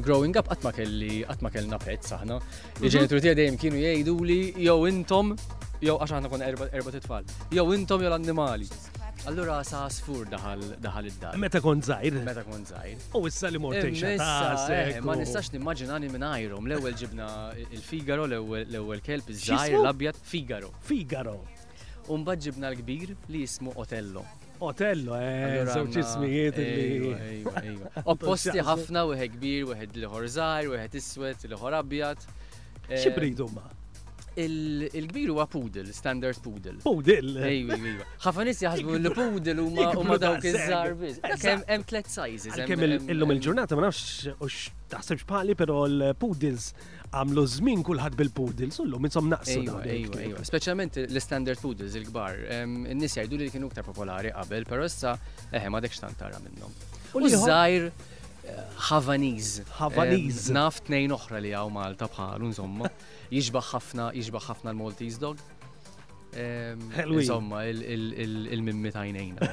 [0.03, 2.41] growing up qatt ma kelli qatt ma kellna pets aħna.
[2.83, 5.35] Il-ġenituri tiegħi dejjem kienu jgħiduli jew intom
[5.85, 8.71] jew għax aħna konna erba' tfal Jew intom jew l-annimali.
[9.25, 11.35] Allura sa sfur daħal id-dar.
[11.41, 12.21] Meta kont zaħir.
[12.27, 13.01] Meta kont zaħir.
[13.17, 16.67] U issa li mortejn eh, Ma nistax nimmaġinani minn ajrum.
[16.69, 17.29] l ewwel ġibna
[17.71, 20.71] il-Figaro, l ewwel kelb, iż-żajr, l-abjad, Figaro.
[20.85, 21.39] Figaro.
[22.13, 24.23] Umbad ġibna l-kbir li jismu Otello.
[24.63, 27.75] Otello, eh, zewċ ismijiet li.
[28.05, 32.31] Opposti ħafna, wieħed kbir, wieħed l-ħor zaħir, wieħed iswed, l-ħor abjad.
[32.95, 33.65] ċibridumma?
[34.39, 36.77] il-kbir huwa poodle, standard poodle.
[36.85, 37.41] Poodle?
[37.49, 37.95] Ejwi, ejwi.
[38.21, 41.21] Ħafna jaħsbu li poodle huma dawk iż-żar biss.
[41.45, 42.59] Hemm tliet sizes.
[42.69, 42.85] Kemm
[43.15, 44.51] illum il-ġurnata ma nafx u
[44.93, 46.69] taħsebx bħali però l-poodles
[47.17, 50.45] għamlu żmien kulħadd bil-poodles, ullum insom naqsu dawn.
[50.51, 52.45] Speċjalment l-standard poodles il-kbar.
[52.67, 55.17] N-nies jgħidu li kienu ktar popolari qabel, però issa
[55.51, 56.77] eħe ma dekx tara minnhom.
[57.17, 57.89] U l-żgħir
[58.93, 59.57] Havaniz.
[59.59, 60.45] Eh, Havaniz.
[60.55, 62.87] Naf tnejn oħra li għaw Malta bħal, unżomma
[63.31, 65.45] jiġbaħ ħafna jiġbaħ ħafna l-Maltese dog.
[66.37, 69.47] Insomma, il-mimmi jnejna.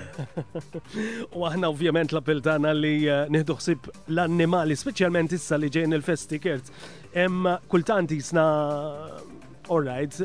[1.37, 2.41] U aħna ovvjament la appell
[2.75, 3.55] li eh, nieħdu
[4.11, 6.71] l-annimali, speċjalment issa li ġejn il-festi kert.
[7.15, 8.45] Hemm kultant jisna
[9.69, 10.17] all right,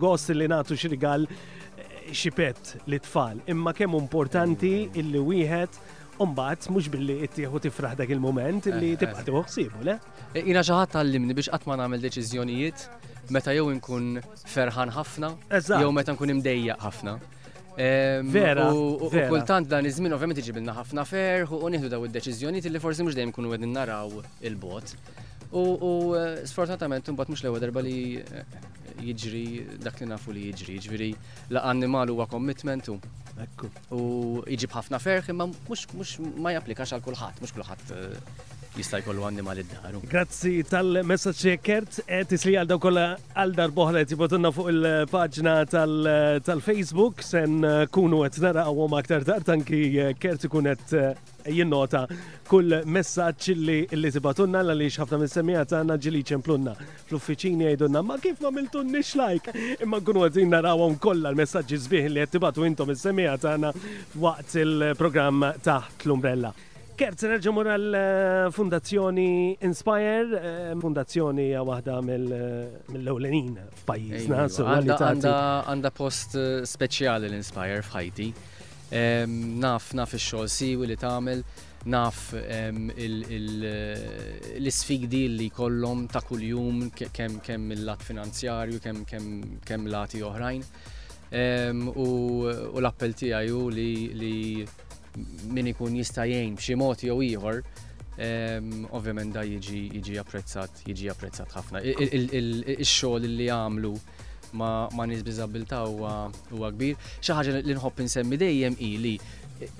[0.00, 6.00] gost li nagħtu xi rigal eh, xi pet li tfal, imma kemm importanti illi wieħed
[6.22, 9.96] Umbat, mux billi ittieħu tifraħ dak il-moment li eh, eh, tibqa' tieħu ħsibu, le?
[10.36, 12.84] Eh, Ina xaħat tal-limni biex qatt ma nagħmel deċiżjonijiet
[13.34, 14.20] meta jew nkun
[14.52, 15.32] ferħan ħafna,
[15.82, 17.16] jew meta nkun imdejjaq ħafna.
[17.82, 18.68] Ehm, vera.
[18.70, 23.18] U kultant dan iż-żmien ovvjament iġibilna ħafna ferħ u nieħdu daw id-deċiżjonijiet li forsi mhux
[23.18, 24.94] dejjem kunu qegħdin naraw il-bot.
[25.58, 25.66] U
[26.48, 27.98] sfortunatament imbagħad mhux l-ewwel darba li
[29.02, 29.44] jiġri
[29.82, 31.08] dak li nafu li jiġri, jiġri
[31.56, 32.96] la animal huwa commitment u
[33.98, 34.02] u
[34.46, 39.58] jġib ħafna ferħ imma mhux ma japplikax għal kulħadd, mux kulħadd eh, jista' jkollu għandimal
[39.60, 44.86] id iddaru Grazzi tal-messaċ Kert, e, tisli għal daw kolla għal darbohra tibotunna fuq il
[45.12, 49.82] pagġna tal-Facebook, sen e, kunu għet narawom aktar tard anki
[50.20, 51.04] Kert ikun għet e,
[51.52, 52.06] jinnota
[52.48, 58.02] kull messaċ li li tibatunna l li xafna minn semijat għanna ġili ċemplunna fl-uffiċini għajdunna
[58.06, 59.50] ma kif ma miltun nix like
[59.82, 63.72] imma nkunu għadin narawom kolla l-messaċi zbiħ li għattibatu intom minn semijat għanna
[64.22, 66.52] waqt il programm ta' l-umbrella.
[67.02, 72.04] Kerz, nerġamu għal-Fundazzjoni eh, Inspire, eh, fundazzjoni waħda eh,
[72.94, 74.46] mill-ewlenin f'pajjiżna.
[74.92, 76.36] Għanda post
[76.70, 78.26] speċjali l-Inspire f'Ħajti.
[79.64, 81.42] Naf, naf ix-xogħol siwi li tagħmel,
[81.90, 86.86] naf l sfigdi li kollom ta' kuljum
[87.16, 88.78] kemm il-lat finanzjarju,
[89.10, 90.62] kemm lati oħrajn.
[91.98, 92.08] U
[92.46, 94.62] l appel tijaju li
[95.54, 97.60] min ikun jista' jgħin b'xi mod jew ieħor,
[98.96, 101.82] ovvjament da jiġi jiġi apprezzat, jiġi apprezzat ħafna.
[101.94, 103.92] Ix-xogħol li għamlu
[104.60, 106.98] ma, ma nies bizabilta huwa kbir.
[107.20, 109.14] Xi ħaġa li nħobb insemmi dejjem li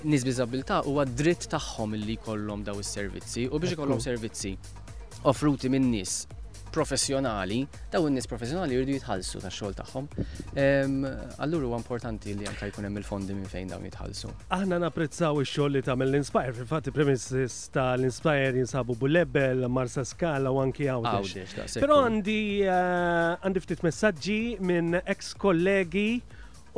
[0.09, 4.55] nies bizabilta huwa dritt tagħhom li jkollhom daw is-servizzi u biex ikollhom servizzi
[5.29, 6.21] offruti minn nies
[6.73, 7.59] professjonali,
[7.93, 10.07] daw n-nis professjonali jridu jitħallsu ta' xogħol tagħhom.
[11.45, 14.33] Allura huwa importanti li anke jkun hemm il-fondi minn fejn dawn jitħallsu.
[14.57, 20.59] Aħna napprezzaw ix-xogħol li tagħmel l-Inspire, fil-fatt premises ta' l-Inspire jinsabu Bulebbel, Marsa Skala u
[20.65, 21.77] anki Għawdex.
[21.83, 24.39] Però għandi eh, għandi ftit messaġġi
[24.71, 26.09] minn ex-kollegi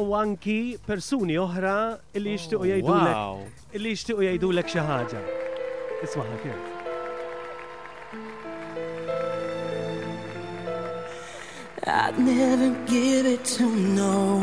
[0.02, 1.76] u anki persuni oħra
[2.20, 5.26] li jixtiequ oh, jgħidulek li jixtiequ jgħidulek xi ħaġa.
[6.04, 6.74] Isma'
[11.88, 14.38] I'd never give it to no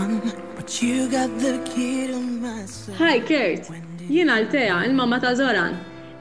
[0.00, 0.20] one,
[0.56, 2.94] but you got the key to my soul.
[2.98, 3.64] Hi Kurt,
[4.10, 4.46] jien l
[4.86, 5.72] il-mamma ta' Zoran.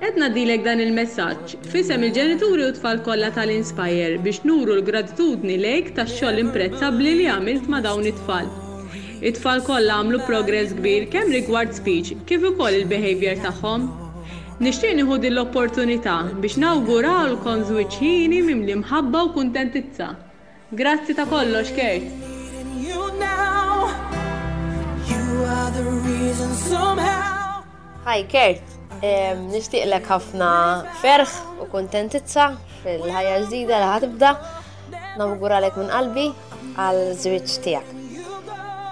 [0.02, 5.92] Edna dilek dan il messagġ fisem il-ġenituri u tfal kolla tal-Inspire biex nuru l-gratitudni lejk
[5.98, 8.48] ta' xoll imprezzabli li għamilt ma' dawn it-tfal.
[9.28, 13.92] It-tfal kolla għamlu progress kbir kemm rigward speech kif ukoll il-behavior tagħhom.
[14.64, 20.14] Nixtieq nieħud l-opportunità biex nawguraw l-konżwiċħini mimli mħabba u kuntentizza.
[20.74, 22.08] Grazzi ta' kollox, Kate.
[28.12, 28.64] Hi Kurt,
[29.52, 30.52] nishtiqlek ħafna
[31.04, 32.48] ferħ u kontentizza
[32.86, 34.32] fil-ħajja ġdida li ħatibda.
[35.20, 36.26] Nawguralek minn qalbi
[36.86, 37.92] għal żwieġ tiegħek.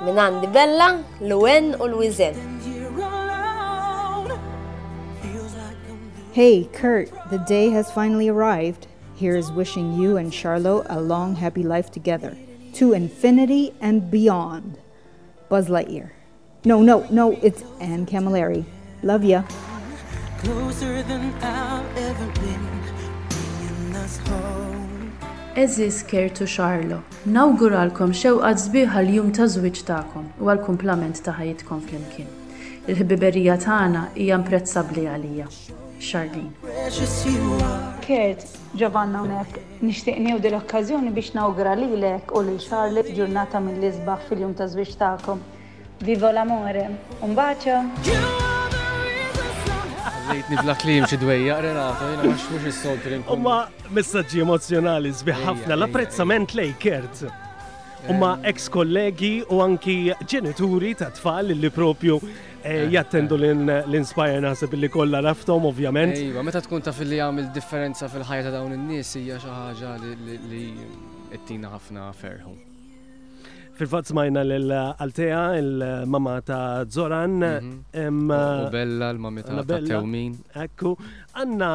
[0.03, 0.91] Minn għandi Bella,
[1.31, 2.35] Luen u Luizen.
[6.35, 8.88] Hey Kurt, the day has finally arrived.
[9.19, 12.37] Here is wishing you and Charlo a long, happy life together,
[12.75, 14.77] to infinity and beyond.
[15.49, 16.11] Buzz Lightyear.
[16.63, 18.63] No, no, no, it's Anne Camilleri.
[19.03, 19.41] Love ya.
[20.41, 22.65] Closer than I've ever been,
[23.35, 25.11] bringing us home.
[25.65, 31.83] Eżis care to Charlo, nawguralkom xewqa zbiħa l-jum ta' żwiġ ta'kom u għal-kumplament ta' ħajitkom
[31.91, 32.31] flimkien.
[32.87, 35.51] Il-ħbiberija tagħna hija imprezzabbli għalija.
[35.99, 37.88] Charlene.
[38.09, 38.45] Kert,
[38.77, 44.55] Giovanna unek, nishtiqni u dil-okkazjoni biex nawgra li lek u li Charlotte ġurnata mill-lisbaħ fil-jum
[44.57, 45.43] ta' zwiċ ta'kom.
[46.07, 46.87] Vivo l-amore,
[47.21, 47.75] un bacio!
[50.25, 53.23] Għajtni bl-aklim xidwejja, Renato, jina ma xmux il-soltrim.
[53.37, 53.57] Umma
[53.99, 57.27] messagġi emozjonali zbiħafna l-apprezzament lej kert.
[57.29, 58.09] Eh.
[58.09, 62.17] Umma ex-kollegi u anki ġenituri ta' tfal li propju
[62.59, 66.17] Eh, jattendu l-inspire naħseb li kollha raftom ovvjament.
[66.17, 69.93] Eh, iva, meta tkun taf li għamil differenza fil-ħajja ta' dawn in-nies hija xi ħaġa
[70.49, 70.67] li
[71.47, 72.57] tina ħafna ferħu.
[73.79, 77.31] Fil-fat smajna l-Altea, eh, il-mamma ta' Zoran.
[77.35, 77.85] U mhm.
[78.65, 80.35] eh, Bella, l-mamma ta' Teumin.
[80.59, 80.97] Ekku.
[81.39, 81.69] għanna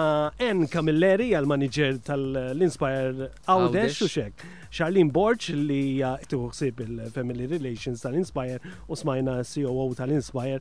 [0.50, 0.66] N.
[0.68, 4.42] Camilleri, għal-manager tal-Inspire Audesh u xek.
[4.74, 8.58] Charlene Borch li jgħitu xsib il-Family Relations tal-Inspire
[8.90, 10.58] u smajna CEO tal-Inspire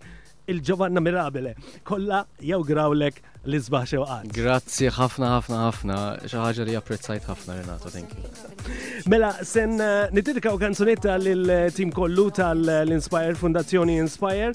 [0.51, 1.53] il ġovanna Mirabile.
[1.87, 4.27] Kolla jew grawlek li u xewqat.
[4.35, 5.97] Grazzi ħafna ħafna ħafna,
[6.31, 8.71] ċaħġa li apprezzajt ħafna Renato, thank you.
[9.11, 14.51] Mela, sen u kanzunetta l tim kollu tal-Inspire, Fundazzjoni Inspire,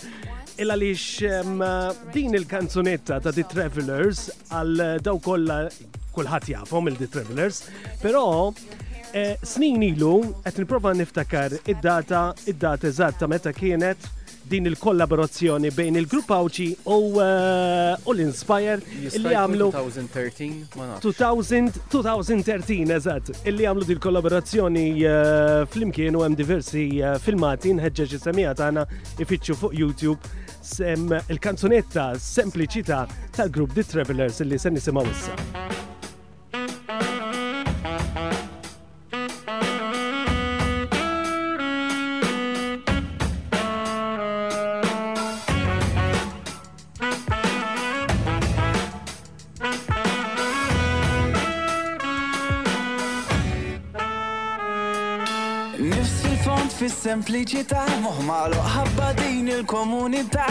[0.59, 1.39] illa lix eh,
[2.13, 5.61] din il-kanzunetta ta' The Travelers għal eh, daw kolla
[6.17, 7.63] kullħat jafom il-The Travelers,
[8.03, 8.51] però
[9.17, 10.15] eh, snin ilu
[10.45, 14.18] qed nipprova niftakar id-data id-data eżatta meta kienet
[14.49, 20.73] din il-kollaborazzjoni bejn il-Grupp Awċi u uh, l-Inspire li għamlu 2013
[22.99, 23.27] eżat.
[23.45, 28.85] illi għamlu din il kollaborazzjoni uh, fl-imkien u għem diversi uh, filmati nħedġeġi semija tagħna
[29.21, 30.21] ifitxu fuq YouTube
[30.65, 33.05] sem il-kanzunetta Sempliċita
[33.37, 35.35] tal-grupp The Travelers illi se nisimgħu issa.
[57.29, 60.47] kompliċità Moħmalu ħabba din il-komunità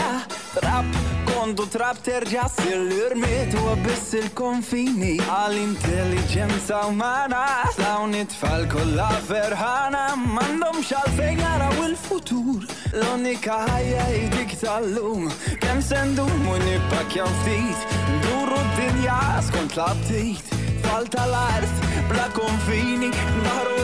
[0.53, 0.91] Trap,
[1.25, 7.39] kontu trap terġa sir l-irmit U abiss il-konfini Għal-intelligenza umana
[7.79, 10.03] Dawn it-tfal kolla ferħana
[10.35, 14.05] Mandom xalfejn jaraw il-futur L-unika ħajja
[14.37, 15.25] dik tal-lum
[15.63, 17.97] Kem sendu u nipakjaw ftit
[18.27, 19.17] Duru d-dinja
[19.49, 20.53] skont l-abtit
[20.85, 23.76] Falta l-art, bla konfini Naħru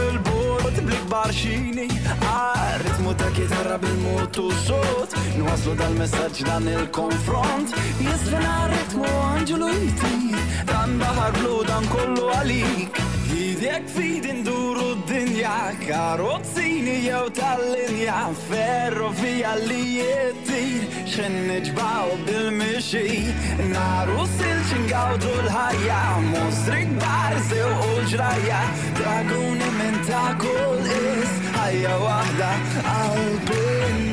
[1.13, 1.85] barxini
[2.31, 11.35] Għarritmu ta' kitarra bil-mutu sot Nwaslu dal-messagġ dan il-konfront Jizvena ritmu għanġulu jiti Dan bahar
[11.39, 13.03] blu dan kollu għalik
[13.63, 18.15] Jek fidin duru dinja Karozzini jew tal-linja
[18.47, 23.05] Ferrovija li jettin Xen nġbaw bil-mixi
[23.71, 26.01] Naru silċin gawdu l-ħajja
[26.33, 28.59] Mostri gbar u uġraja
[28.99, 32.51] Draguni minn ta' kull is Ħajja wahda
[32.95, 34.12] għal-bin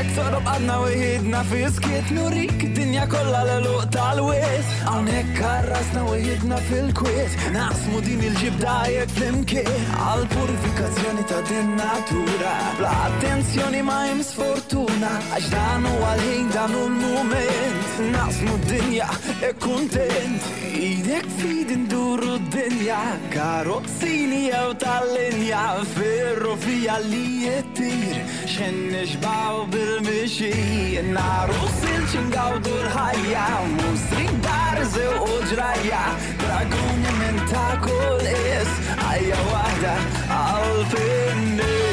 [0.00, 0.42] Dek torob
[0.84, 8.22] u jidna fiskit Nurik dinja kolla l-luq tal-wis Għawnek karrasna u jidna fil-kwit Nasmu din
[8.30, 9.60] il-ġibdajek flimki
[10.06, 18.56] Għal-purifikazzjoni ta' din natura Bla attenzjoni ma' jim sfortuna Għax danu għal-ħin danu l-mument naqsmu
[18.64, 19.08] d-dinja
[19.48, 20.40] e kontent
[20.72, 23.00] Idek fid induru d-dinja
[23.34, 28.18] Karozzini jew tal-linja Ferru fija li jettir
[28.52, 33.44] Xen nixbaw bil-mixi Naru silċin gawdu l-ħajja
[33.76, 36.02] Musrik barze u ġrajja
[36.44, 39.94] Draguni minn ta' kol is Għajja wahda
[40.40, 41.89] għal-finni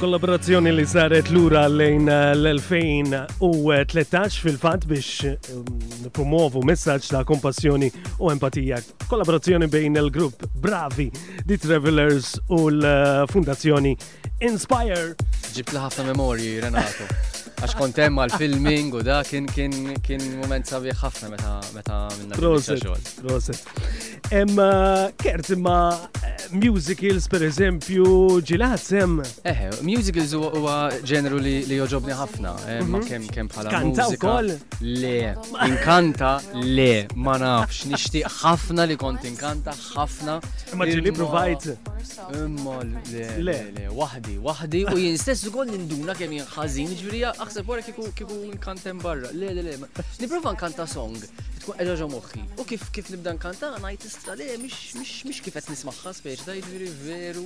[0.00, 8.32] Kollaborazzjoni li saret lura lejn eh, l-2013 fil-fat biex ehm, promuovu messaġġ ta' kompassjoni u
[8.32, 8.78] empatija.
[9.10, 11.08] Kollaborazzjoni bejn il-grupp Bravi,
[11.44, 15.04] The Travelers u l-Fundazzjoni eh, Inspire.
[15.58, 17.04] Ġibla ħafna memorji, Renato.
[17.60, 19.72] Għax kontem mal filming u da kien kien
[20.06, 23.02] kien moment sabiħ ħafna meta meta minna xogħol.
[23.26, 23.82] Roset.
[24.32, 25.74] Emma eh, kert imma
[26.22, 28.06] eh, musicals per eżempju
[28.48, 29.18] ġilat sem.
[29.44, 33.74] Eh, musicals huwa ġenru li joġobni ħafna, eh, ma kemm kemm bħala.
[33.76, 34.54] Kanta wkoll?
[35.04, 35.14] Le,
[35.68, 36.32] inkanta
[36.64, 36.90] le,
[37.20, 40.40] ma nafx, nixtieq ħafna li kont inkanta ħafna.
[40.80, 41.74] Ma ġili provajt.
[42.34, 42.82] Imma
[43.12, 47.84] le, le, wahdi, wahdi, u jien stess ukoll ninduna kemm jien ħażin, ġifieri aħseb wara
[47.84, 49.28] kieku kieku nkantem barra.
[49.40, 49.74] Le, le, le,
[50.22, 51.18] nipprova nkanta song
[51.60, 52.44] tkun qiegħda ġo moħħi.
[52.62, 54.96] U kif kif nibda nkanta ngħid tista' le mhix
[55.28, 57.44] mhix kif qed nisma'ħa speċ ta' jiġifieri veru.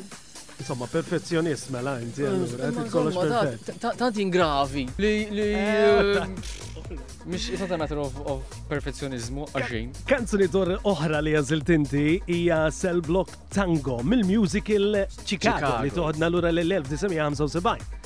[0.57, 3.97] Insomma, perfezzjonist mela inti allura, qed kollox perfett.
[3.97, 6.15] Tant ingravi li li eh.
[6.15, 6.29] Eh,
[7.27, 10.49] Mish it's not a matter of, of perfectionizmu għaxin.
[10.53, 18.03] dor oħra li jazilt inti hija Cell Block Tango mill-musical Chicago li toħodna l-ura l-1975.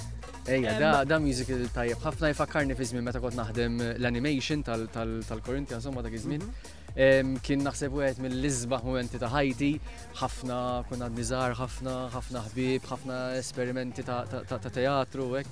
[0.49, 1.99] Ejja, eh, da, da musical tajjeb.
[2.07, 6.41] ħafna jfakkarni fi żmien meta kont naħdem l-animation tal corinthians tal, tal, insomma dak iż-żmien.
[6.47, 9.71] Mhm kien naħseb u wieħed mill-izbaħ momenti ta' ħajti,
[10.21, 14.25] ħafna konna nizar, ħafna ħafna ħbib, ħafna esperimenti ta'
[14.71, 15.49] teatru hekk.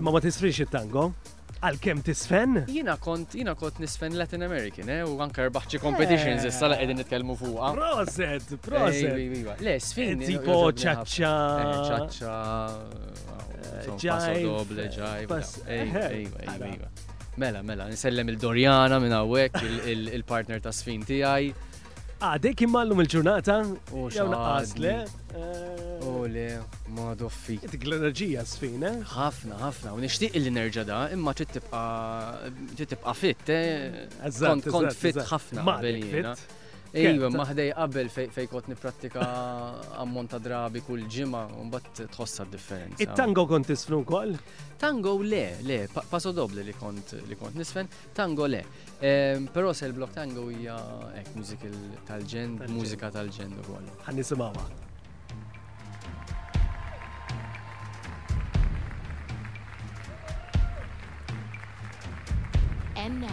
[0.00, 1.10] Ma ma tisfrix t tango
[1.56, 2.64] Għal-kem tisfen?
[2.68, 6.48] Jina kont, jina kont nisfen Latin American, eh, u għanka rbaħċi competitions, eh.
[6.52, 7.70] issa la edin nitkelmu fuqa.
[7.78, 9.16] Proset, eh, proset.
[9.64, 10.20] Le, sfin.
[10.20, 11.32] Eh, tipo ċaċċa.
[11.88, 12.36] ċaċċa.
[14.04, 14.42] Ġaj.
[14.44, 15.20] Doble, ġaj.
[15.24, 15.38] Ejwa,
[16.12, 16.88] ejwa, ejwa.
[17.36, 19.58] Mela, mela, nisellem il-Dorjana minn hawnhekk
[19.92, 21.50] il-partner ta' sfin tiegħi.
[22.16, 23.56] Għadek ah, immallum il-ġurnata?
[23.92, 24.92] U xaqasle.
[26.10, 27.58] U le, oh, ma doffi.
[27.60, 29.00] Dik l-enerġija sfin, eh?
[29.12, 34.06] Ħafna, ħafna, u nixtieq li nerġa' da, imma tibqa' fit, eh?
[34.70, 35.66] Kont fit ħafna.
[35.68, 36.62] Ma fit.
[36.96, 39.20] Iva, iva maħdej qabel fej kot niprattika
[40.02, 43.02] ammont ta' drabi kull ġimma, mbagħad tħossa differenza.
[43.04, 44.32] It-tango kont nisfnu kol?
[44.80, 45.78] Tango le, le,
[46.08, 48.62] paso doble li kont li kont nisfen, tango le.
[49.00, 50.76] Ehm, però se l-blok tango hija
[51.20, 51.74] ek mużika
[52.08, 53.94] tal ġen mużika tal ġen u kol.
[54.08, 54.68] Għannisimawa.
[62.96, 63.28] And now,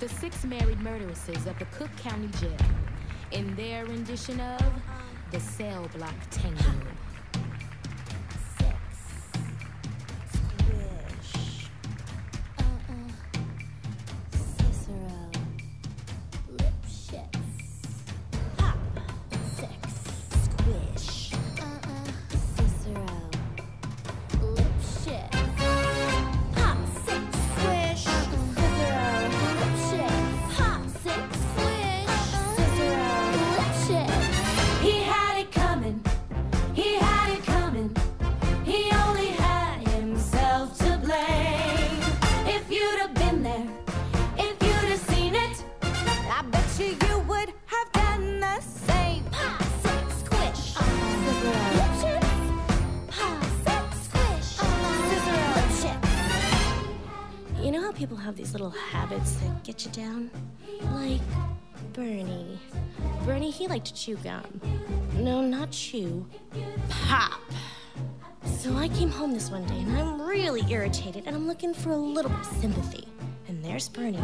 [0.00, 2.81] the six married murderesses of the Cook County Jail.
[3.32, 4.64] in their rendition of
[5.30, 6.91] The Sail Block Tango.
[59.84, 60.30] you down?
[60.94, 61.20] Like
[61.92, 62.58] Bernie.
[63.26, 64.44] Bernie, he liked to chew gum.
[65.16, 66.26] No, not chew,
[66.88, 67.40] pop.
[68.44, 71.90] So I came home this one day and I'm really irritated and I'm looking for
[71.90, 73.08] a little bit of sympathy.
[73.48, 74.20] And there's Bernie,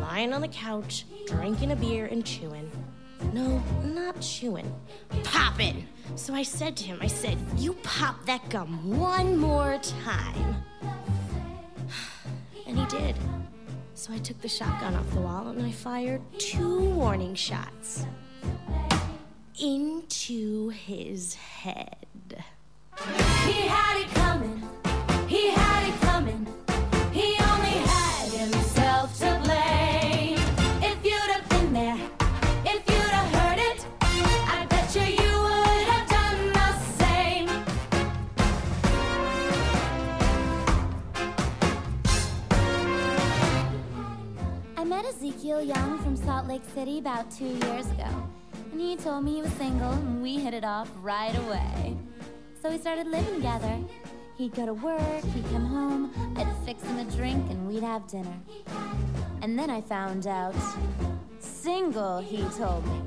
[0.00, 2.70] lying on the couch, drinking a beer and chewing.
[3.32, 4.72] No, not chewing,
[5.22, 5.86] popping.
[6.16, 10.56] So I said to him, I said, You pop that gum one more time.
[12.68, 13.14] And he did.
[13.96, 18.04] So I took the shotgun off the wall and I fired two warning shots
[19.58, 22.04] into his head.
[23.06, 24.62] He had it coming.
[25.26, 26.46] He had it coming.
[46.44, 48.06] Lake City about two years ago.
[48.72, 51.96] And he told me he was single, and we hit it off right away.
[52.62, 53.78] So we started living together.
[54.36, 58.06] He'd go to work, he'd come home, I'd fix him a drink, and we'd have
[58.06, 58.36] dinner.
[59.40, 60.54] And then I found out.
[61.40, 63.00] Single, he told me.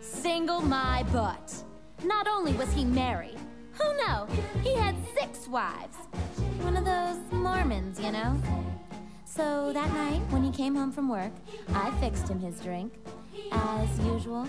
[0.00, 1.54] Single my butt.
[2.02, 3.38] Not only was he married,
[3.72, 5.96] who oh no, he had six wives.
[6.62, 8.36] One of those Mormons, you know?
[9.34, 11.32] So that night, when he came home from work,
[11.74, 12.92] I fixed him his drink,
[13.50, 14.46] as usual.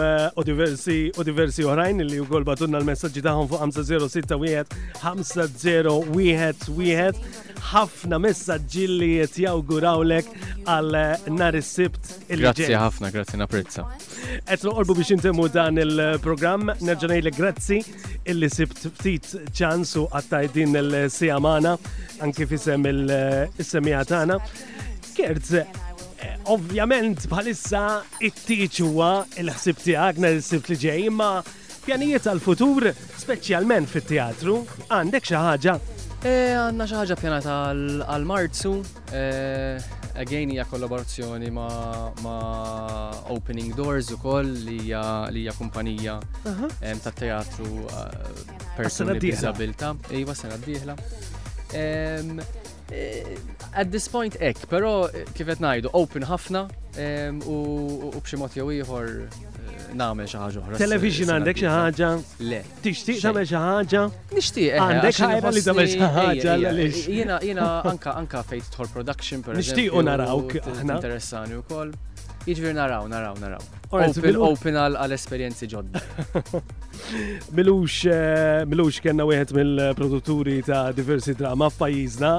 [0.46, 4.36] diversi u diversi oħrajn li u għolbatunna l-messagġi taħħom fuq 506
[6.76, 7.16] 1
[7.66, 10.28] ħafna messaġġi li jtjawgurawlek
[10.70, 10.98] għal
[11.40, 17.78] nar is-sibt Grazzi ħafna, grazzi Et Qed noqorbu biex intemmu dan il-programm, nerġanaj li grazzi
[18.30, 24.38] illi sibt ftit ċansu għattaj din il sijamana anki anke fisem il-semija tagħna.
[25.16, 27.84] Kert, eh, ovvjament bħalissa
[28.22, 29.10] it tiċuwa
[29.42, 31.32] il-ħsib tijak nhar is-sibt li ġej, imma
[31.86, 32.90] pjanijiet għal-futur,
[33.26, 34.60] speċjalment fit-teatru,
[34.90, 35.80] għandek xi ħaġa
[36.26, 37.56] Eh, għanna xaħġa pjanata
[38.02, 38.70] tal marzu
[39.14, 39.78] eh,
[40.18, 41.68] again hija kollaborazzjoni ma,
[42.26, 42.34] ma
[43.36, 46.16] Opening Doors u koll li hija kumpanija
[47.06, 48.18] ta' teatru eh,
[48.74, 49.94] persuni b'disabilta.
[50.18, 50.98] Iva sena d-dieħla.
[53.78, 54.96] At this point ek, pero
[55.38, 56.66] kifet najdu open ħafna
[57.46, 59.18] u b'xi mod jew ieħor
[59.94, 60.80] Namel xi ħaġa oħra.
[60.80, 62.10] Television għandek xi ħaġa?
[62.50, 62.62] Le.
[62.84, 64.02] Tixtieq tagħmel xi ħaġa?
[64.34, 64.74] Nixtieq.
[64.74, 67.06] Eh, għandek ħajra li tagħmel xi ħaġa eh, eh, għaliex.
[67.20, 70.96] Jiena jiena anka anka fejt tħol production per Nixtiequ narawk aħna.
[71.00, 71.94] Interessani wkoll.
[72.46, 73.62] Jiġifieri naraw, naraw, naraw.
[73.90, 75.98] Open, open għal esperjenzi ġodda.
[77.58, 82.30] Milux, kena wieħed mill-produtturi ta' diversi drama f'pajjiżna,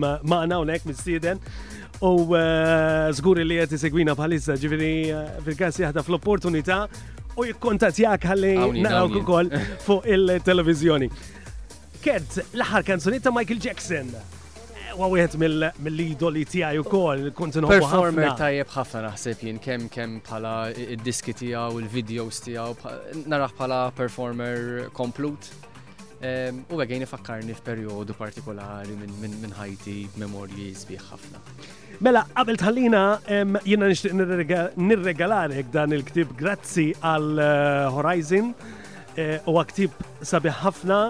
[0.00, 1.44] ma' nawnek mis-sieden
[2.00, 6.82] u eh, zgur li għet segwina bħalissa ġiviri eh, fil-kas jahda fl-opportunità
[7.36, 9.50] u jikkontatjak għalli narawk kukol
[9.86, 11.10] fuq il-televizjoni.
[12.00, 14.08] Ked, l-ħar kanzunita Michael Jackson
[14.90, 15.50] għawiet eh,
[15.84, 21.36] mill-idoli tijaj u kol, kontin għu Performer tajjeb ħafna naħseb jien, kem kem pala id-diski
[21.42, 22.78] tijaw, il-videos tijaw,
[23.26, 25.50] naraħ pala performer komplut.
[26.20, 28.92] U għagħin ifakkarni f'periodu partikolari
[29.22, 31.40] minn ħajti memorji sbieħ ħafna.
[32.00, 33.00] Mela, qabel tħallina,
[33.60, 34.14] jina nishtiq
[34.80, 38.46] nirregalarek dan il-ktib grazzi għal eh, Horizon
[39.20, 39.98] eh, u għaktib
[40.30, 41.00] sabiħ ħafna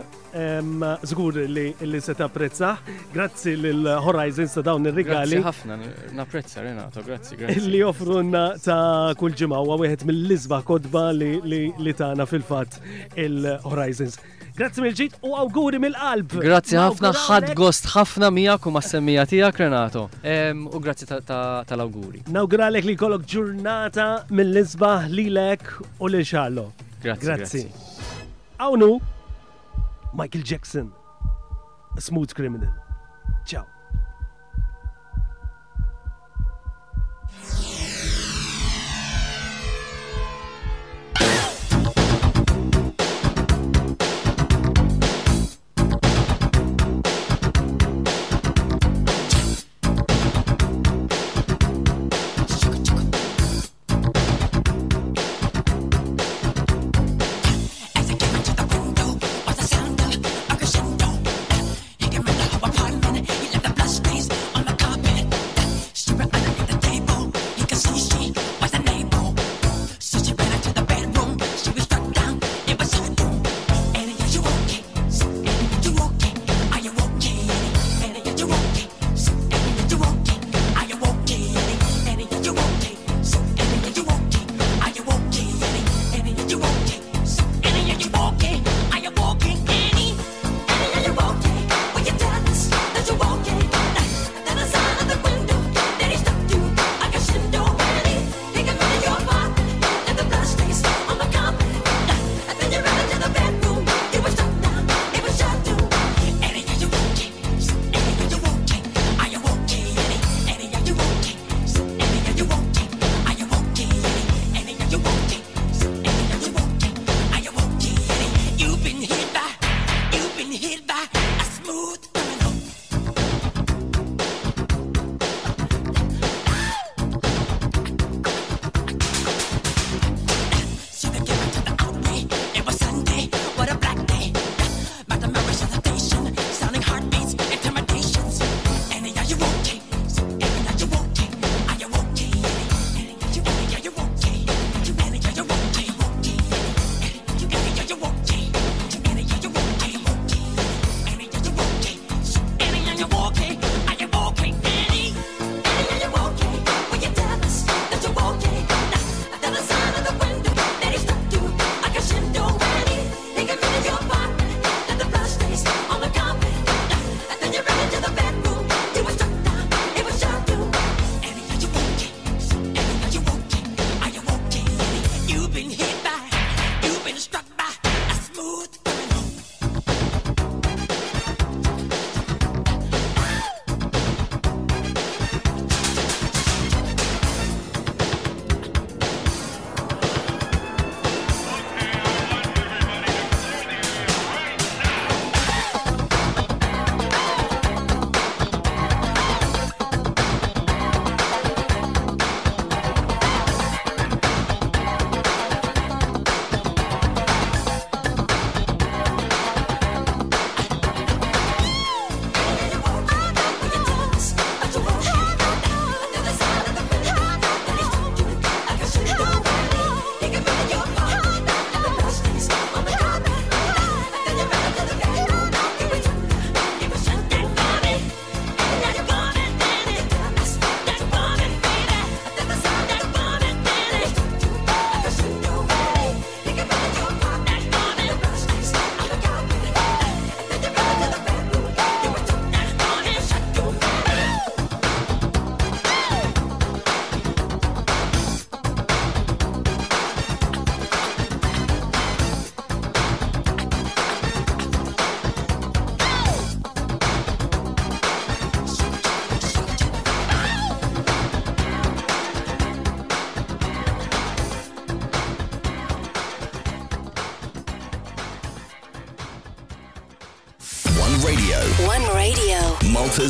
[1.10, 2.90] zgur li se tapprezzaħ.
[3.14, 5.38] Grazzi l-Horizon sa dawn il-regali.
[5.38, 5.78] Grazzi ħafna,
[6.18, 7.64] napprezza Renato, grazzi, grazzi.
[7.70, 12.80] Li offrunna ta' kull ġimgħa huwa wieħed mill lizba kodba li tana fil-fatt
[13.14, 14.18] il-Horizons.
[14.60, 16.34] Grazzi mill-ġit u awguri mill-qalb.
[16.44, 20.02] Grazzi ħafna, ħad gost ħafna miegħek u massemmija tiegħek Renato.
[20.74, 22.20] U grazzi tal-awguri.
[22.36, 25.64] Nawguralek li kollok ġurnata mill-isbaħ lilek
[25.96, 26.66] u lil Xallo.
[27.06, 27.64] Grazzi.
[28.60, 28.90] Awnu
[30.12, 30.92] Michael Jackson,
[31.96, 32.74] a smooth criminal.
[33.46, 33.64] Ciao.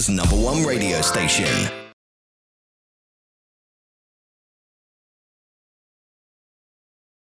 [0.09, 1.70] number one radio station.